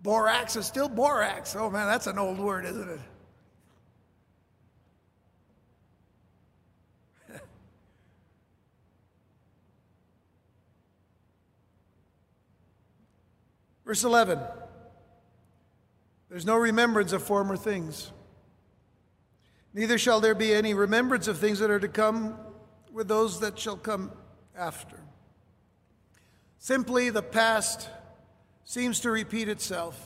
[0.01, 1.55] Borax is still borax.
[1.55, 2.99] Oh man, that's an old word, isn't it?
[13.85, 14.39] Verse 11
[16.27, 18.11] There's no remembrance of former things.
[19.75, 22.37] Neither shall there be any remembrance of things that are to come
[22.93, 24.09] with those that shall come
[24.55, 24.95] after.
[26.59, 27.89] Simply, the past
[28.63, 29.99] seems to repeat itself.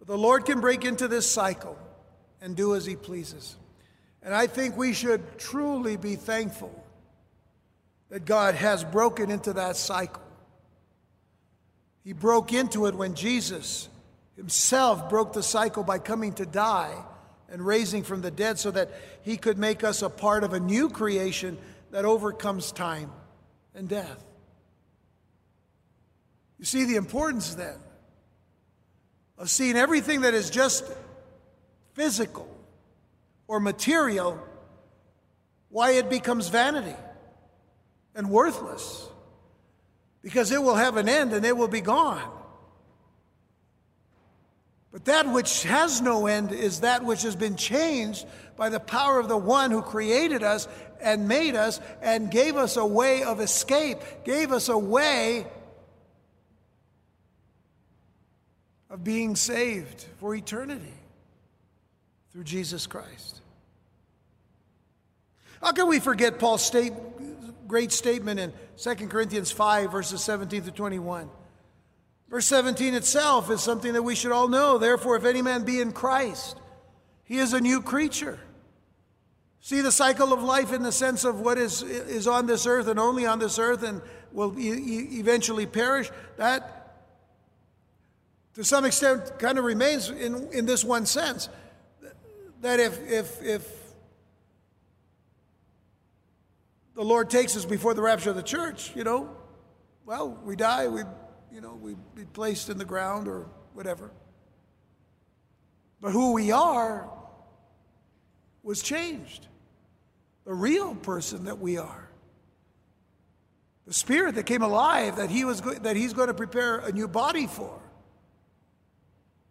[0.00, 1.78] But the Lord can break into this cycle
[2.42, 3.54] and do as He pleases.
[4.20, 6.84] And I think we should truly be thankful
[8.08, 10.22] that God has broken into that cycle.
[12.02, 13.88] He broke into it when Jesus
[14.34, 16.96] Himself broke the cycle by coming to die
[17.54, 18.90] and raising from the dead so that
[19.22, 21.56] he could make us a part of a new creation
[21.92, 23.12] that overcomes time
[23.76, 24.24] and death.
[26.58, 27.76] You see the importance then
[29.38, 30.84] of seeing everything that is just
[31.92, 32.48] physical
[33.46, 34.42] or material,
[35.68, 36.96] why it becomes vanity
[38.16, 39.08] and worthless.
[40.22, 42.28] Because it will have an end and it will be gone.
[44.94, 48.24] But that which has no end is that which has been changed
[48.56, 50.68] by the power of the one who created us
[51.00, 55.48] and made us and gave us a way of escape, gave us a way
[58.88, 60.94] of being saved for eternity
[62.30, 63.40] through Jesus Christ.
[65.60, 66.92] How can we forget Paul's state,
[67.66, 71.28] great statement in 2 Corinthians 5, verses 17 to 21?
[72.34, 74.76] Verse 17 itself is something that we should all know.
[74.76, 76.56] Therefore, if any man be in Christ,
[77.22, 78.40] he is a new creature.
[79.60, 82.88] See the cycle of life in the sense of what is, is on this earth
[82.88, 86.10] and only on this earth and will eventually perish.
[86.36, 87.04] That,
[88.54, 91.48] to some extent, kind of remains in, in this one sense
[92.62, 93.72] that if, if, if
[96.96, 99.30] the Lord takes us before the rapture of the church, you know,
[100.04, 101.04] well, we die, we
[101.54, 104.10] you know, we'd be placed in the ground or whatever.
[106.00, 107.08] But who we are
[108.62, 109.46] was changed.
[110.44, 112.10] the real person that we are.
[113.86, 116.92] The spirit that came alive that, he was go- that he's going to prepare a
[116.92, 117.80] new body for.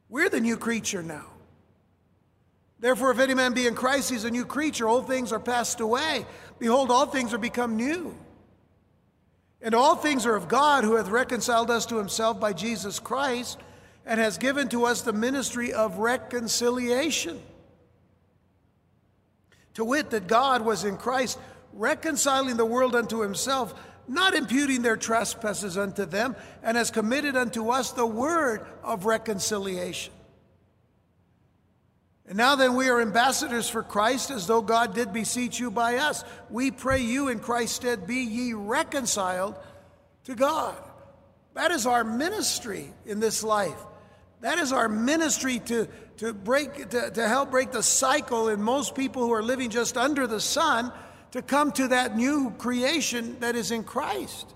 [0.08, 1.26] We're the new creature now.
[2.80, 4.88] Therefore, if any man be in Christ, he's a new creature.
[4.88, 6.28] Old things are passed away.
[6.60, 8.16] Behold, all things are become new.
[9.64, 13.58] And all things are of God, who hath reconciled us to himself by Jesus Christ,
[14.06, 17.42] and has given to us the ministry of reconciliation.
[19.76, 21.40] To wit, that God was in Christ,
[21.72, 23.74] reconciling the world unto himself,
[24.08, 30.13] not imputing their trespasses unto them, and has committed unto us the word of reconciliation.
[32.28, 35.98] And now then, we are ambassadors for Christ, as though God did beseech you by
[35.98, 36.24] us.
[36.50, 39.56] We pray you in Christ's stead, be ye reconciled
[40.24, 40.78] to God.
[41.54, 43.78] That is our ministry in this life.
[44.40, 48.96] That is our ministry to, to, break, to, to help break the cycle in most
[48.96, 50.94] people who are living just under the sun
[51.32, 54.54] to come to that new creation that is in Christ.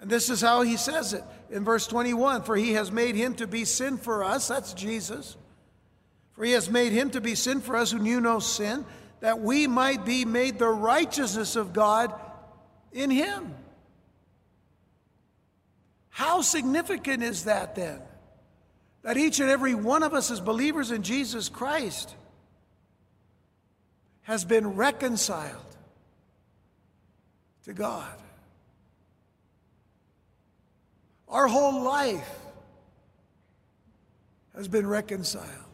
[0.00, 3.34] And this is how he says it in verse 21 For he has made him
[3.34, 5.36] to be sin for us, that's Jesus
[6.38, 8.86] for he has made him to be sin for us who knew no sin,
[9.18, 12.14] that we might be made the righteousness of God
[12.92, 13.56] in him.
[16.10, 18.00] How significant is that then?
[19.02, 22.14] That each and every one of us, as believers in Jesus Christ,
[24.22, 25.74] has been reconciled
[27.64, 28.14] to God.
[31.26, 32.30] Our whole life
[34.54, 35.64] has been reconciled.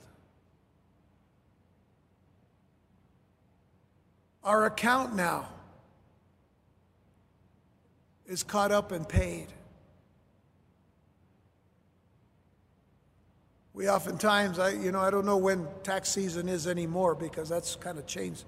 [4.44, 5.48] Our account now
[8.26, 9.46] is caught up and paid.
[13.72, 17.74] We oftentimes, I, you know, I don't know when tax season is anymore because that's
[17.76, 18.44] kind of changed,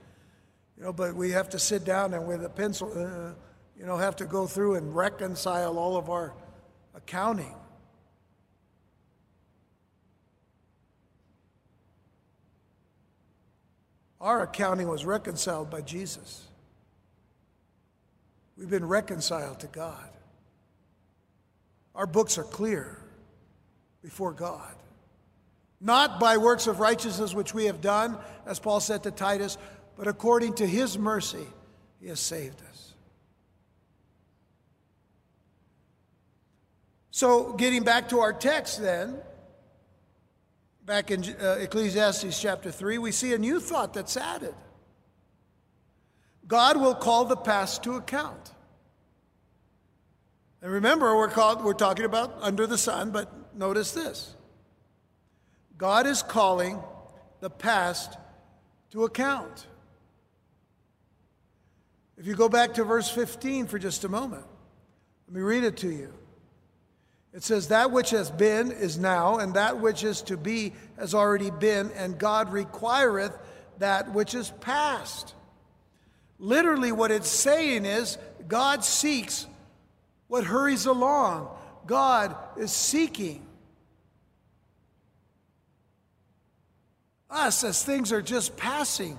[0.76, 3.32] you know, but we have to sit down and with a pencil, uh,
[3.78, 6.34] you know, have to go through and reconcile all of our
[6.94, 7.54] accounting.
[14.20, 16.42] Our accounting was reconciled by Jesus.
[18.56, 20.08] We've been reconciled to God.
[21.94, 22.98] Our books are clear
[24.02, 24.74] before God.
[25.80, 29.58] Not by works of righteousness which we have done, as Paul said to Titus,
[29.96, 31.46] but according to his mercy,
[32.00, 32.94] he has saved us.
[37.10, 39.18] So, getting back to our text then,
[40.86, 44.54] back in uh, Ecclesiastes chapter 3, we see a new thought that's added.
[46.46, 48.52] God will call the past to account.
[50.62, 54.34] And remember, we're, called, we're talking about under the sun, but notice this
[55.76, 56.80] God is calling
[57.40, 58.16] the past
[58.92, 59.66] to account.
[62.16, 64.44] If you go back to verse 15 for just a moment,
[65.26, 66.15] let me read it to you.
[67.36, 71.12] It says, That which has been is now, and that which is to be has
[71.12, 73.36] already been, and God requireth
[73.78, 75.34] that which is past.
[76.38, 78.16] Literally, what it's saying is
[78.48, 79.46] God seeks
[80.28, 81.54] what hurries along.
[81.86, 83.46] God is seeking
[87.28, 89.18] us as things are just passing.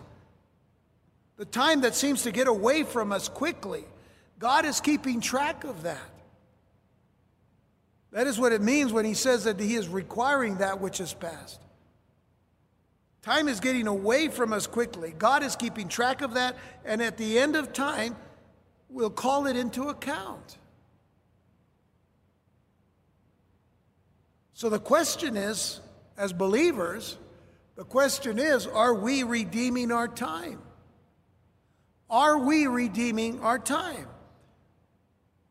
[1.35, 3.83] The time that seems to get away from us quickly.
[4.39, 6.16] God is keeping track of that.
[8.17, 11.13] That is what it means when he says that he is requiring that which is
[11.13, 11.61] past.
[13.21, 15.13] Time is getting away from us quickly.
[15.15, 18.15] God is keeping track of that, and at the end of time,
[18.89, 20.57] we'll call it into account.
[24.55, 25.79] So the question is,
[26.17, 27.19] as believers,
[27.75, 30.59] the question is are we redeeming our time?
[32.09, 34.07] Are we redeeming our time?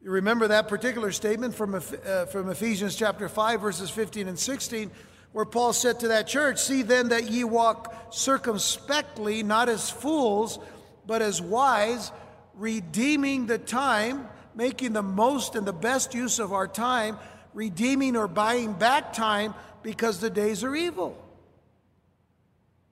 [0.07, 4.92] You remember that particular statement from, uh, from Ephesians chapter 5, verses 15 and 16,
[5.32, 10.61] where Paul said to that church, See then that ye walk circumspectly, not as fools,
[11.09, 12.12] but as wise,
[12.54, 17.18] redeeming the time, making the most and the best use of our time,
[17.52, 21.20] redeeming or buying back time because the days are evil.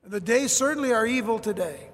[0.03, 1.91] And the days certainly are evil today.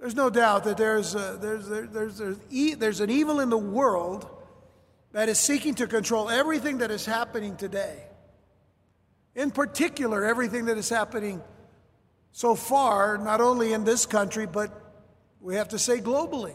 [0.00, 3.50] There's no doubt that there's, a, there's, there, there's, there's, e- there's an evil in
[3.50, 4.26] the world
[5.12, 8.04] that is seeking to control everything that is happening today.
[9.34, 11.42] In particular, everything that is happening
[12.32, 14.70] so far, not only in this country, but
[15.38, 16.54] we have to say globally.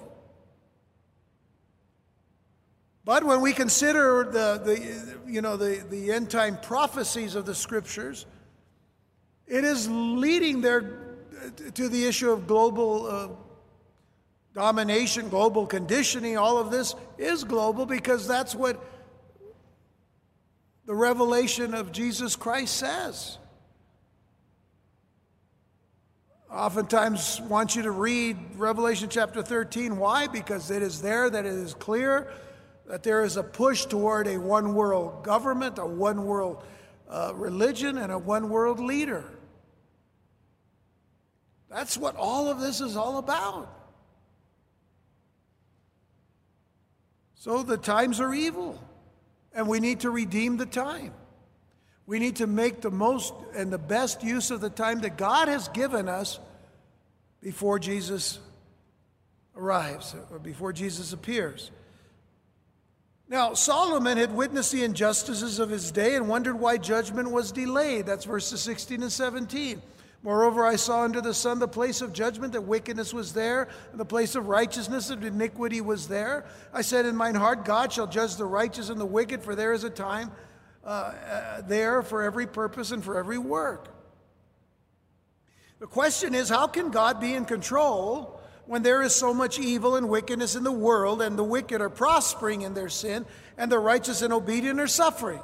[3.03, 7.53] But when we consider the, the, you know, the, the end time prophecies of the
[7.53, 8.25] scriptures,
[9.45, 11.04] it is leading there
[11.73, 13.27] to the issue of global uh,
[14.53, 18.83] domination, global conditioning, all of this is global because that's what
[20.85, 23.37] the revelation of Jesus Christ says.
[26.49, 29.97] Oftentimes want you to read Revelation chapter 13.
[29.97, 30.27] Why?
[30.27, 32.31] Because it is there that it is clear
[32.87, 36.63] that there is a push toward a one world government, a one world
[37.09, 39.25] uh, religion, and a one world leader.
[41.75, 43.69] That's what all of this is all about.
[47.33, 48.81] So the times are evil,
[49.53, 51.11] and we need to redeem the time.
[52.05, 55.49] We need to make the most and the best use of the time that God
[55.49, 56.39] has given us
[57.41, 58.39] before Jesus
[59.53, 61.71] arrives or before Jesus appears.
[63.27, 68.05] Now, Solomon had witnessed the injustices of his day and wondered why judgment was delayed.
[68.05, 69.81] That's verses 16 and 17.
[70.25, 73.99] Moreover, I saw under the sun the place of judgment, that wickedness was there, and
[73.99, 76.45] the place of righteousness, and iniquity was there.
[76.73, 79.71] I said in mine heart, God shall judge the righteous and the wicked, for there
[79.71, 80.31] is a time
[80.83, 83.93] uh, uh, there for every purpose and for every work.
[85.77, 89.95] The question is, how can God be in control when there is so much evil
[89.95, 93.27] and wickedness in the world, and the wicked are prospering in their sin,
[93.59, 95.41] and the righteous and obedient are suffering?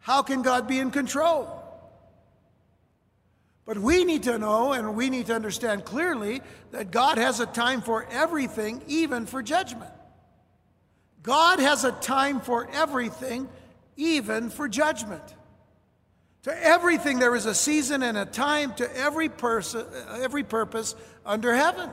[0.00, 1.57] How can God be in control?
[3.68, 6.40] But we need to know and we need to understand clearly
[6.70, 9.90] that God has a time for everything, even for judgment.
[11.22, 13.46] God has a time for everything,
[13.94, 15.22] even for judgment.
[16.44, 20.94] To everything there is a season and a time to every person every purpose
[21.26, 21.90] under heaven.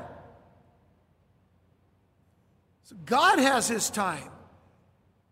[2.83, 4.31] So God has his time.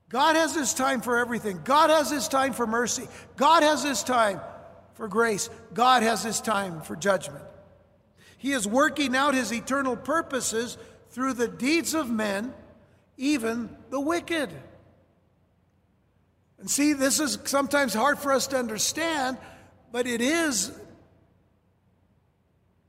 [0.10, 1.62] God has his time for everything.
[1.64, 3.08] God has his time for mercy.
[3.38, 4.42] God has his time
[4.96, 5.50] for grace.
[5.74, 7.44] God has his time for judgment.
[8.38, 10.78] He is working out his eternal purposes
[11.12, 12.54] through the deeds of men,
[13.18, 14.50] even the wicked.
[16.60, 19.38] And see, this is sometimes hard for us to understand,
[19.92, 20.72] but it is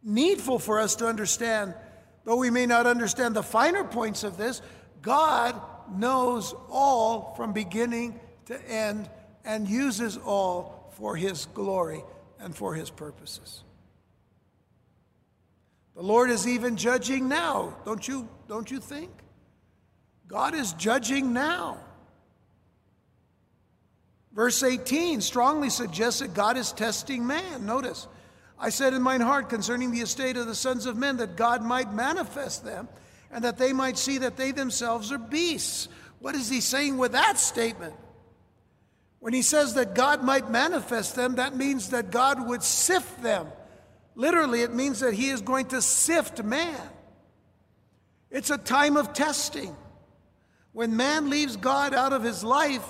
[0.02, 1.74] needful for us to understand,
[2.24, 4.61] though we may not understand the finer points of this.
[5.02, 5.61] God
[5.96, 9.09] knows all from beginning to end
[9.44, 12.03] and uses all for His glory
[12.38, 13.62] and for His purposes.
[15.95, 19.11] The Lord is even judging now, don't you, don't you think?
[20.26, 21.78] God is judging now.
[24.32, 27.64] Verse 18 strongly suggests that God is testing man.
[27.64, 28.09] Notice,
[28.59, 31.62] I said in mine heart concerning the estate of the sons of men that God
[31.62, 32.88] might manifest them
[33.30, 35.88] and that they might see that they themselves are beasts.
[36.18, 37.95] What is he saying with that statement?
[39.25, 43.47] When he says that God might manifest them, that means that God would sift them.
[44.14, 46.79] Literally, it means that he is going to sift man.
[48.31, 49.75] It's a time of testing.
[50.75, 52.87] When man leaves God out of his life,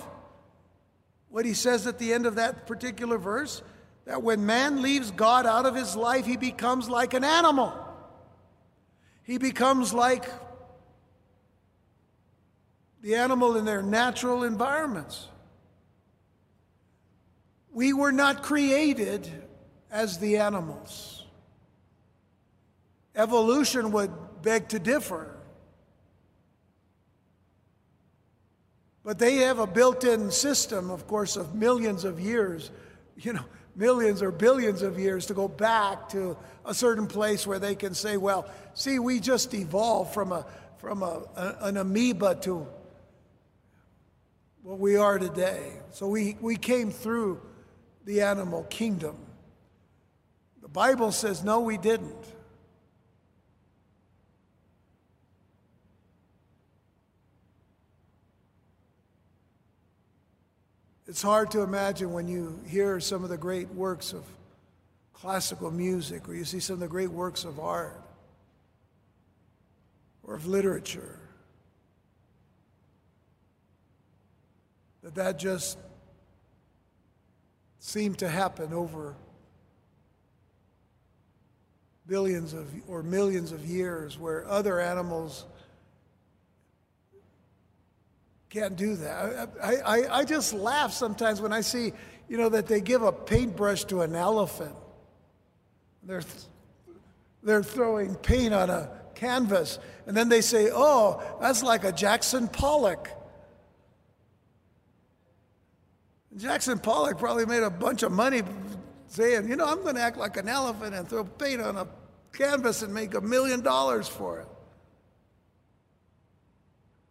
[1.28, 3.62] what he says at the end of that particular verse,
[4.05, 7.72] that when man leaves God out of his life, he becomes like an animal.
[9.22, 10.24] He becomes like
[13.03, 15.28] the animal in their natural environments.
[17.75, 19.29] We were not created
[19.91, 21.27] as the animals.
[23.16, 24.12] Evolution would
[24.43, 25.37] beg to differ.
[29.05, 32.70] But they have a built in system, of course, of millions of years,
[33.16, 33.45] you know,
[33.77, 37.93] millions or billions of years to go back to a certain place where they can
[37.93, 40.47] say, well, see, we just evolved from, a,
[40.79, 42.66] from a, a an amoeba to
[44.62, 45.72] what we are today.
[45.91, 47.43] So we, we came through
[48.05, 49.16] the animal kingdom.
[50.62, 52.26] The Bible says, no, we didn't.
[61.07, 64.24] It's hard to imagine when you hear some of the great works of
[65.12, 68.02] classical music or you see some of the great works of art
[70.22, 71.18] or of literature
[75.02, 75.78] that that just
[77.85, 79.14] seem to happen over
[82.07, 85.45] billions of or millions of years where other animals
[88.49, 89.51] can't do that.
[89.62, 91.93] I, I, I just laugh sometimes when I see,
[92.26, 94.74] you know, that they give a paintbrush to an elephant.
[96.05, 96.22] They're,
[97.43, 102.49] they're throwing paint on a canvas, and then they say, oh, that's like a Jackson
[102.49, 103.11] Pollock.
[106.37, 108.43] Jackson Pollock probably made a bunch of money
[109.07, 111.87] saying, you know, I'm going to act like an elephant and throw paint on a
[112.32, 114.49] canvas and make a million dollars for it.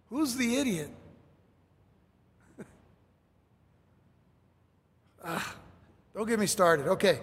[0.09, 0.89] Who's the idiot?
[5.23, 5.55] ah,
[6.13, 6.87] don't get me started.
[6.87, 7.19] Okay.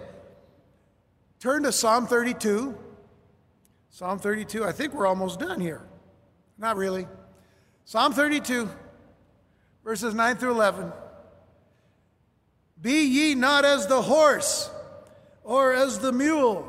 [1.39, 2.75] Turn to Psalm 32.
[3.89, 4.65] Psalm 32.
[4.65, 5.83] I think we're almost done here.
[6.57, 7.07] Not really.
[7.85, 8.69] Psalm 32,
[9.83, 10.91] verses 9 through 11.
[12.81, 14.69] Be ye not as the horse
[15.43, 16.67] or as the mule.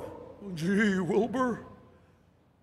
[0.55, 1.65] Gee, Wilbur.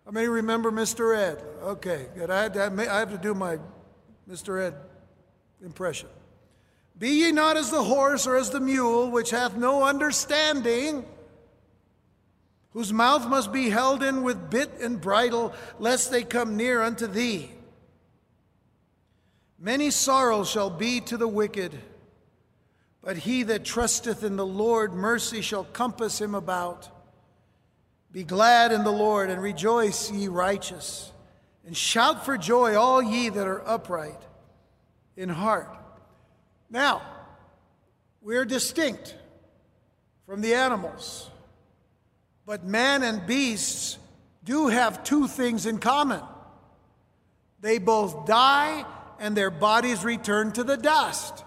[0.06, 1.16] How many remember Mr.
[1.16, 1.44] Ed?
[1.64, 2.30] Okay, good.
[2.30, 3.58] I, to, I have to do my
[4.30, 4.62] Mr.
[4.62, 4.76] Ed
[5.64, 6.10] impression.
[6.98, 11.06] Be ye not as the horse or as the mule, which hath no understanding,
[12.72, 17.08] whose mouth must be held in with bit and bridle, lest they come near unto
[17.08, 17.50] thee.
[19.58, 21.78] Many sorrows shall be to the wicked,
[23.02, 26.90] but he that trusteth in the Lord, mercy shall compass him about.
[28.12, 31.12] Be glad in the Lord and rejoice, ye righteous,
[31.66, 34.22] and shout for joy, all ye that are upright
[35.16, 35.70] in heart.
[36.70, 37.02] Now,
[38.22, 39.16] we're distinct
[40.26, 41.30] from the animals,
[42.46, 43.98] but man and beasts
[44.44, 46.22] do have two things in common
[47.62, 48.86] they both die
[49.20, 51.44] and their bodies return to the dust.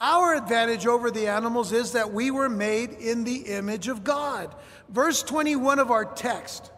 [0.00, 4.54] Our advantage over the animals is that we were made in the image of God.
[4.88, 6.70] Verse 21 of our text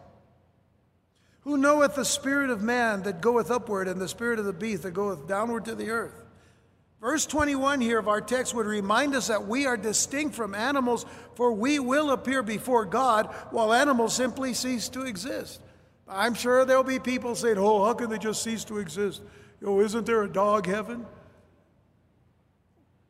[1.41, 4.83] Who knoweth the spirit of man that goeth upward, and the spirit of the beast
[4.83, 6.23] that goeth downward to the earth?
[7.01, 11.05] Verse 21 here of our text would remind us that we are distinct from animals,
[11.35, 15.61] for we will appear before God, while animals simply cease to exist.
[16.07, 19.21] I'm sure there'll be people saying, Oh, how can they just cease to exist?
[19.61, 21.05] You isn't there a dog heaven?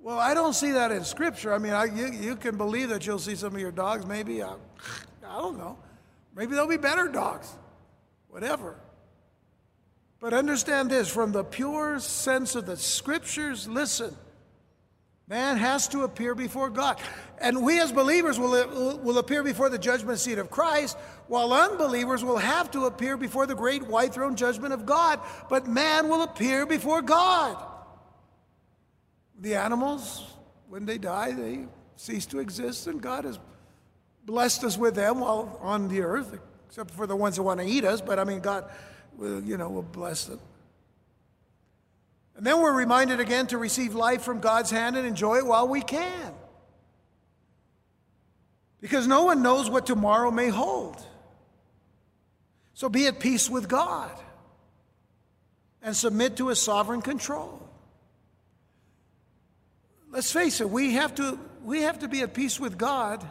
[0.01, 1.53] Well, I don't see that in Scripture.
[1.53, 4.41] I mean, I, you, you can believe that you'll see some of your dogs, maybe.
[4.41, 4.53] I,
[5.27, 5.77] I don't know.
[6.35, 7.53] Maybe there'll be better dogs.
[8.29, 8.75] Whatever.
[10.19, 14.15] But understand this from the pure sense of the Scriptures, listen.
[15.27, 16.97] Man has to appear before God.
[17.39, 20.97] And we as believers will, will appear before the judgment seat of Christ,
[21.27, 25.19] while unbelievers will have to appear before the great white throne judgment of God.
[25.49, 27.63] But man will appear before God.
[29.39, 30.25] The animals,
[30.67, 31.65] when they die, they
[31.95, 33.39] cease to exist, and God has
[34.25, 36.37] blessed us with them while on the earth,
[36.67, 38.01] except for the ones that want to eat us.
[38.01, 38.69] But I mean, God,
[39.17, 40.39] will, you know, will bless them.
[42.35, 45.67] And then we're reminded again to receive life from God's hand and enjoy it while
[45.67, 46.33] we can.
[48.79, 51.05] Because no one knows what tomorrow may hold.
[52.73, 54.11] So be at peace with God
[55.81, 57.68] and submit to his sovereign control
[60.09, 63.27] let's face it, we have to, we have to be at peace with God.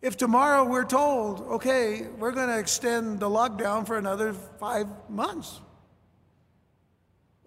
[0.00, 5.60] If tomorrow we're told, okay, we're going to extend the lockdown for another five months,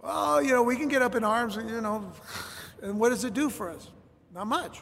[0.02, 2.12] well, you know, we can get up in arms, and, you know,
[2.82, 3.90] and what does it do for us?
[4.34, 4.82] Not much.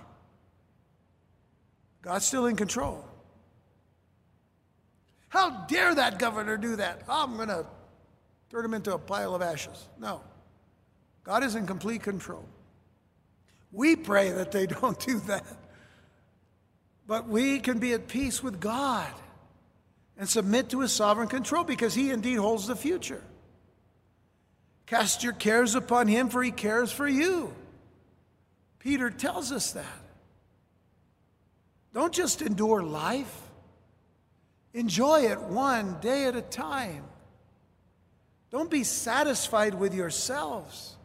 [2.01, 3.05] God's still in control.
[5.27, 7.03] How dare that governor do that?
[7.07, 7.65] I'm going to
[8.49, 9.87] turn him into a pile of ashes.
[9.99, 10.21] No.
[11.23, 12.45] God is in complete control.
[13.71, 15.45] We pray that they don't do that.
[17.07, 19.11] But we can be at peace with God
[20.17, 23.23] and submit to his sovereign control because he indeed holds the future.
[24.85, 27.53] Cast your cares upon him, for he cares for you.
[28.79, 29.85] Peter tells us that.
[31.93, 33.35] Don't just endure life,
[34.73, 37.03] enjoy it one day at a time.
[38.51, 40.95] Don't be satisfied with yourselves.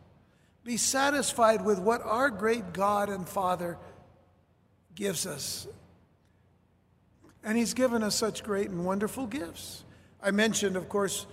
[0.65, 3.77] Be satisfied with what our great God and Father
[4.95, 5.67] gives us.
[7.43, 9.85] And He's given us such great and wonderful gifts.
[10.23, 11.27] I mentioned, of course,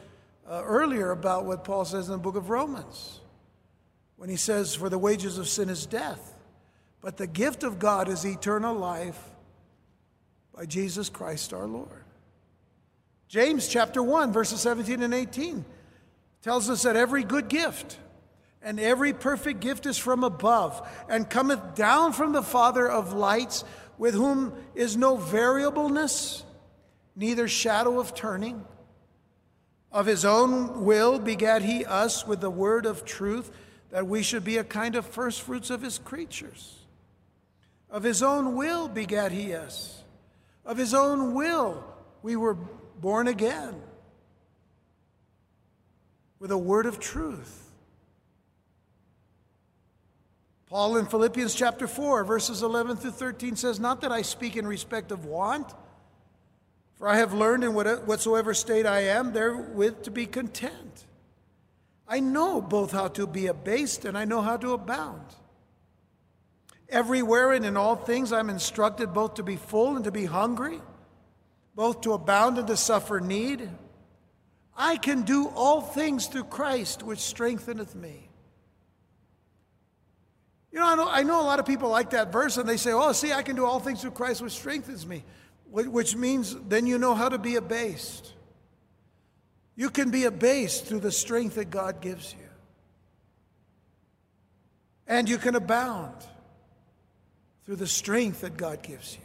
[0.50, 3.22] uh, earlier about what Paul says in the book of Romans
[4.18, 6.36] when he says, For the wages of sin is death,
[7.02, 9.20] but the gift of God is eternal life
[10.54, 12.04] by Jesus Christ our Lord.
[13.28, 15.64] James chapter 1, verses 17 and 18
[16.42, 17.98] tells us that every good gift,
[18.64, 23.64] and every perfect gift is from above, and cometh down from the Father of lights,
[23.98, 26.44] with whom is no variableness,
[27.16, 28.64] neither shadow of turning.
[29.92, 33.52] Of his own will begat he us with the word of truth,
[33.90, 36.78] that we should be a kind of firstfruits of his creatures.
[37.90, 40.02] Of his own will begat he us.
[40.64, 41.84] Of his own will
[42.22, 43.82] we were born again
[46.40, 47.61] with a word of truth
[50.72, 54.66] Paul in Philippians chapter 4, verses 11 through 13 says, Not that I speak in
[54.66, 55.70] respect of want,
[56.94, 61.06] for I have learned in whatsoever state I am therewith to be content.
[62.08, 65.26] I know both how to be abased and I know how to abound.
[66.88, 70.80] Everywhere and in all things I'm instructed both to be full and to be hungry,
[71.76, 73.70] both to abound and to suffer need.
[74.78, 78.31] I can do all things through Christ, which strengtheneth me.
[80.72, 82.78] You know I, know, I know a lot of people like that verse and they
[82.78, 85.24] say, oh, see, I can do all things through Christ, which strengthens me,
[85.70, 88.32] which means then you know how to be abased.
[89.76, 92.48] You can be abased through the strength that God gives you.
[95.08, 96.16] And you can abound
[97.66, 99.22] through the strength that God gives you.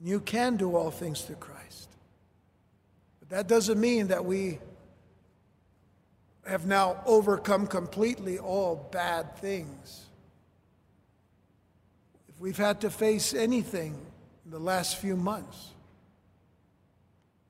[0.00, 1.88] And you can do all things through Christ.
[3.20, 4.58] But that doesn't mean that we
[6.46, 10.06] have now overcome completely all bad things.
[12.28, 13.94] If we've had to face anything
[14.44, 15.68] in the last few months,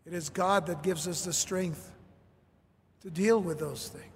[0.06, 1.90] it is God that gives us the strength
[3.02, 4.06] to deal with those things.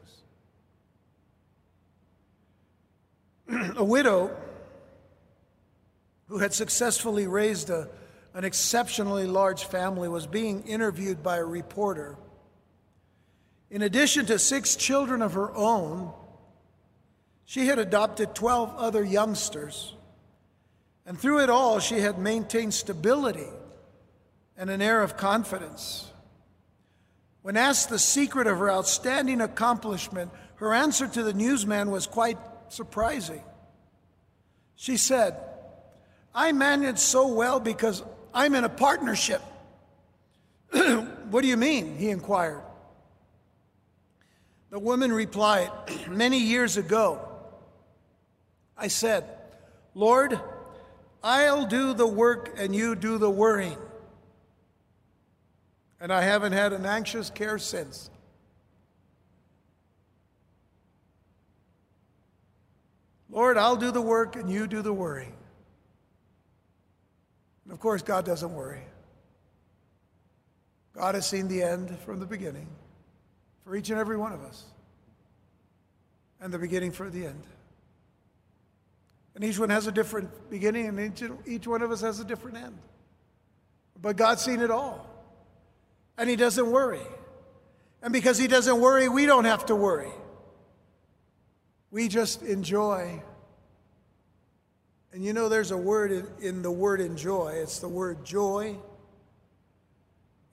[3.77, 4.35] a widow
[6.29, 7.89] who had successfully raised a,
[8.35, 12.17] an exceptionally large family was being interviewed by a reporter.
[13.75, 16.13] In addition to six children of her own,
[17.45, 19.95] she had adopted 12 other youngsters.
[21.05, 23.49] And through it all, she had maintained stability
[24.57, 26.09] and an air of confidence.
[27.43, 32.39] When asked the secret of her outstanding accomplishment, her answer to the newsman was quite
[32.69, 33.43] surprising.
[34.77, 35.35] She said,
[36.33, 39.43] I manage so well because I'm in a partnership.
[40.71, 41.97] what do you mean?
[41.97, 42.63] He inquired.
[44.75, 45.71] The woman replied,
[46.09, 47.29] Many years ago,
[48.77, 49.25] I said,
[49.95, 50.37] Lord,
[51.23, 53.79] I'll do the work and you do the worrying
[56.01, 58.11] and I haven't had an anxious care since.
[63.31, 65.37] Lord, I'll do the work and you do the worrying.
[67.63, 68.83] And of course, God doesn't worry.
[70.97, 72.67] God has seen the end from the beginning
[73.65, 74.65] for each and every one of us,
[76.41, 77.43] and the beginning for the end.
[79.35, 82.25] And each one has a different beginning, and each, each one of us has a
[82.25, 82.79] different end.
[84.01, 85.11] But God's seen it all.
[86.17, 87.03] And he doesn't worry.
[88.03, 90.13] And because he doesn't worry, we don't have to worry.
[91.91, 93.23] We just enjoy.
[95.13, 98.77] And you know, there's a word in, in, the word enjoy, it's the word joy.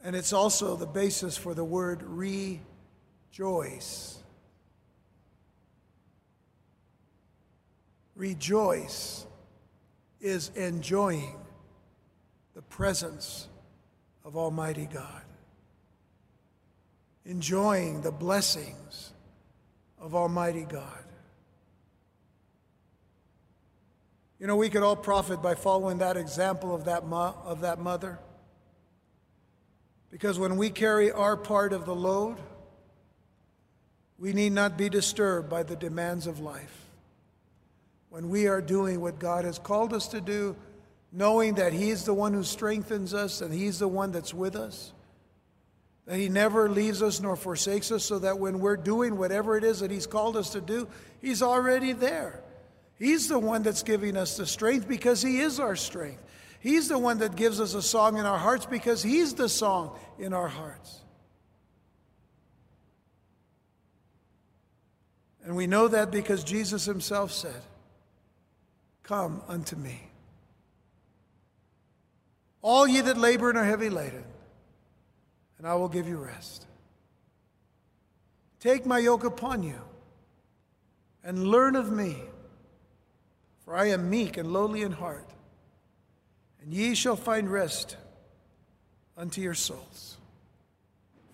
[0.04, 2.60] And it's also the basis for the word rejoice.
[8.16, 9.26] Rejoice
[10.20, 11.38] is enjoying
[12.54, 13.48] the presence
[14.24, 15.22] of Almighty God
[17.26, 19.12] enjoying the blessings
[20.00, 21.04] of Almighty God.
[24.40, 27.80] You know, we could all profit by following that example of that, mo- of that
[27.80, 28.18] mother.
[30.10, 32.38] Because when we carry our part of the load,
[34.22, 36.86] we need not be disturbed by the demands of life.
[38.12, 40.56] When we are doing what God has called us to do,
[41.12, 44.94] knowing that He's the one who strengthens us and He's the one that's with us,
[46.06, 49.64] that He never leaves us nor forsakes us, so that when we're doing whatever it
[49.64, 50.88] is that He's called us to do,
[51.20, 52.44] He's already there.
[53.00, 56.22] He's the one that's giving us the strength because He is our strength.
[56.60, 59.98] He's the one that gives us a song in our hearts because He's the song
[60.20, 61.01] in our hearts.
[65.52, 67.62] And we know that because Jesus Himself said,
[69.04, 70.00] Come unto me.
[72.62, 74.24] All ye that labor and are heavy laden,
[75.58, 76.68] and I will give you rest.
[78.62, 79.82] Take my yoke upon you
[81.22, 82.16] and learn of me,
[83.66, 85.30] for I am meek and lowly in heart,
[86.64, 87.98] and ye shall find rest
[89.18, 90.16] unto your souls.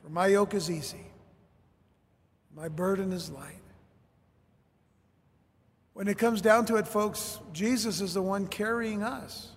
[0.01, 1.05] For my yoke is easy,
[2.55, 3.61] my burden is light.
[5.97, 9.49] When it comes down to it, folks, Jesus is the one carrying us.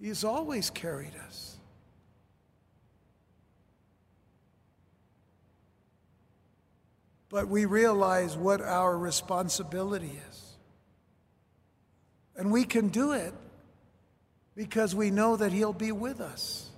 [0.00, 1.58] He's always carried us.
[7.28, 10.56] but we realize what our responsibility is.
[12.36, 13.34] And we can do it
[14.54, 16.70] because we know that He'll be with us.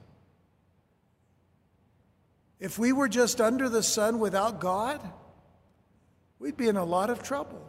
[2.59, 5.01] If we were just under the sun without God,
[6.39, 7.67] we'd be in a lot of trouble.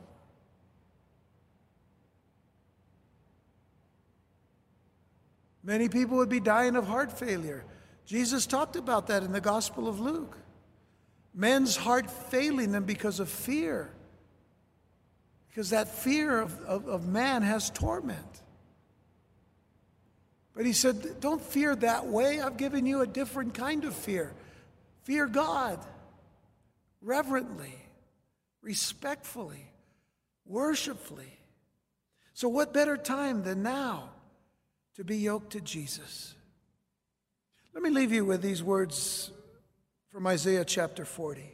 [5.64, 7.66] Many people would be dying of heart failure.
[8.06, 10.38] Jesus talked about that in the Gospel of Luke.
[11.34, 13.92] Men's heart failing them because of fear.
[15.50, 18.42] Because that fear of, of, of man has torment.
[20.56, 22.42] But he said, Don't fear that way.
[22.42, 24.34] I've given you a different kind of fear.
[25.04, 25.80] Fear God
[27.02, 27.76] reverently,
[28.68, 29.72] respectfully,
[30.46, 31.32] worshipfully.
[32.34, 34.10] So, what better time than now
[34.96, 36.36] to be yoked to Jesus?
[37.74, 39.32] Let me leave you with these words
[40.10, 41.50] from Isaiah chapter 40.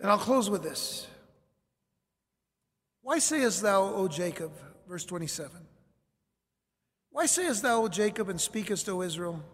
[0.00, 1.06] And I'll close with this.
[3.02, 4.52] Why sayest thou, O Jacob,
[4.88, 5.60] verse 27?
[7.10, 9.44] Why sayest thou, O Jacob, and speakest, O Israel,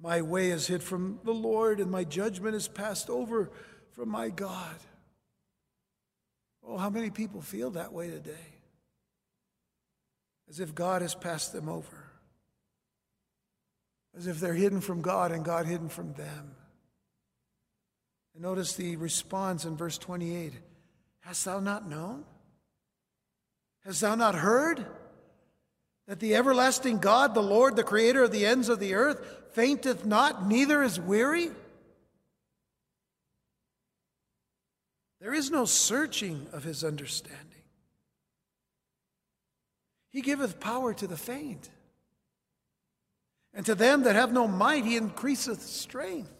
[0.00, 3.50] my way is hid from the Lord, and my judgment is passed over
[3.94, 4.76] from my God?
[6.66, 8.32] Oh, how many people feel that way today?
[10.48, 12.04] As if God has passed them over.
[14.16, 16.54] As if they're hidden from God and God hidden from them.
[18.34, 20.52] And notice the response in verse 28
[21.20, 22.24] Hast thou not known?
[23.84, 24.84] Hast thou not heard?
[26.06, 30.04] that the everlasting God, the Lord, the creator of the ends of the earth, fainteth
[30.04, 31.50] not, neither is weary?
[35.24, 37.38] There is no searching of his understanding.
[40.10, 41.70] He giveth power to the faint.
[43.54, 46.30] And to them that have no might, he increaseth strength.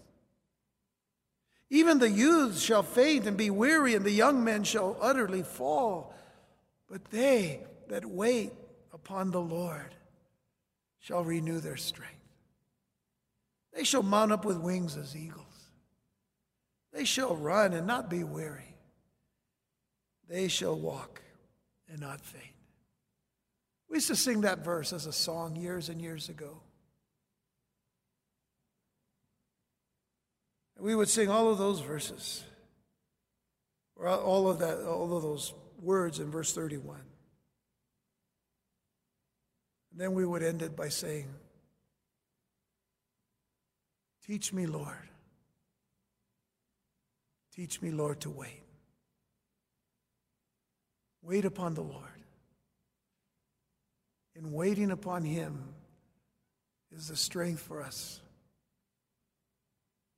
[1.71, 6.15] Even the youths shall faint and be weary, and the young men shall utterly fall.
[6.87, 8.53] But they that wait
[8.93, 9.95] upon the Lord
[11.01, 12.13] shall renew their strength.
[13.73, 15.71] They shall mount up with wings as eagles.
[16.93, 18.74] They shall run and not be weary.
[20.29, 21.21] They shall walk
[21.89, 22.55] and not faint.
[23.89, 26.61] We used to sing that verse as a song years and years ago.
[30.79, 32.43] We would sing all of those verses,
[33.95, 36.97] or all of that, all of those words in verse 31.
[39.93, 41.29] And then we would end it by saying,
[44.27, 45.09] Teach me, Lord.
[47.55, 48.64] Teach me, Lord, to wait.
[51.25, 52.05] Wait upon the Lord.
[54.37, 55.75] In waiting upon Him
[56.95, 58.21] is the strength for us.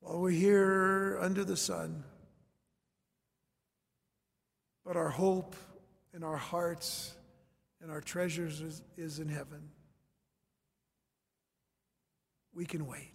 [0.00, 2.02] While we're here under the sun,
[4.84, 5.54] but our hope
[6.12, 7.14] and our hearts
[7.80, 9.70] and our treasures is, is in heaven,
[12.52, 13.12] we can wait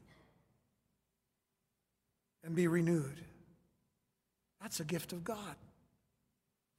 [2.43, 3.21] and be renewed.
[4.61, 5.55] That's a gift of God.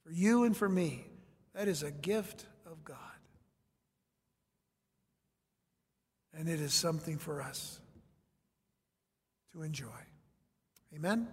[0.05, 1.05] For you and for me,
[1.53, 2.97] that is a gift of God.
[6.33, 7.79] And it is something for us
[9.53, 9.87] to enjoy.
[10.95, 11.27] Amen.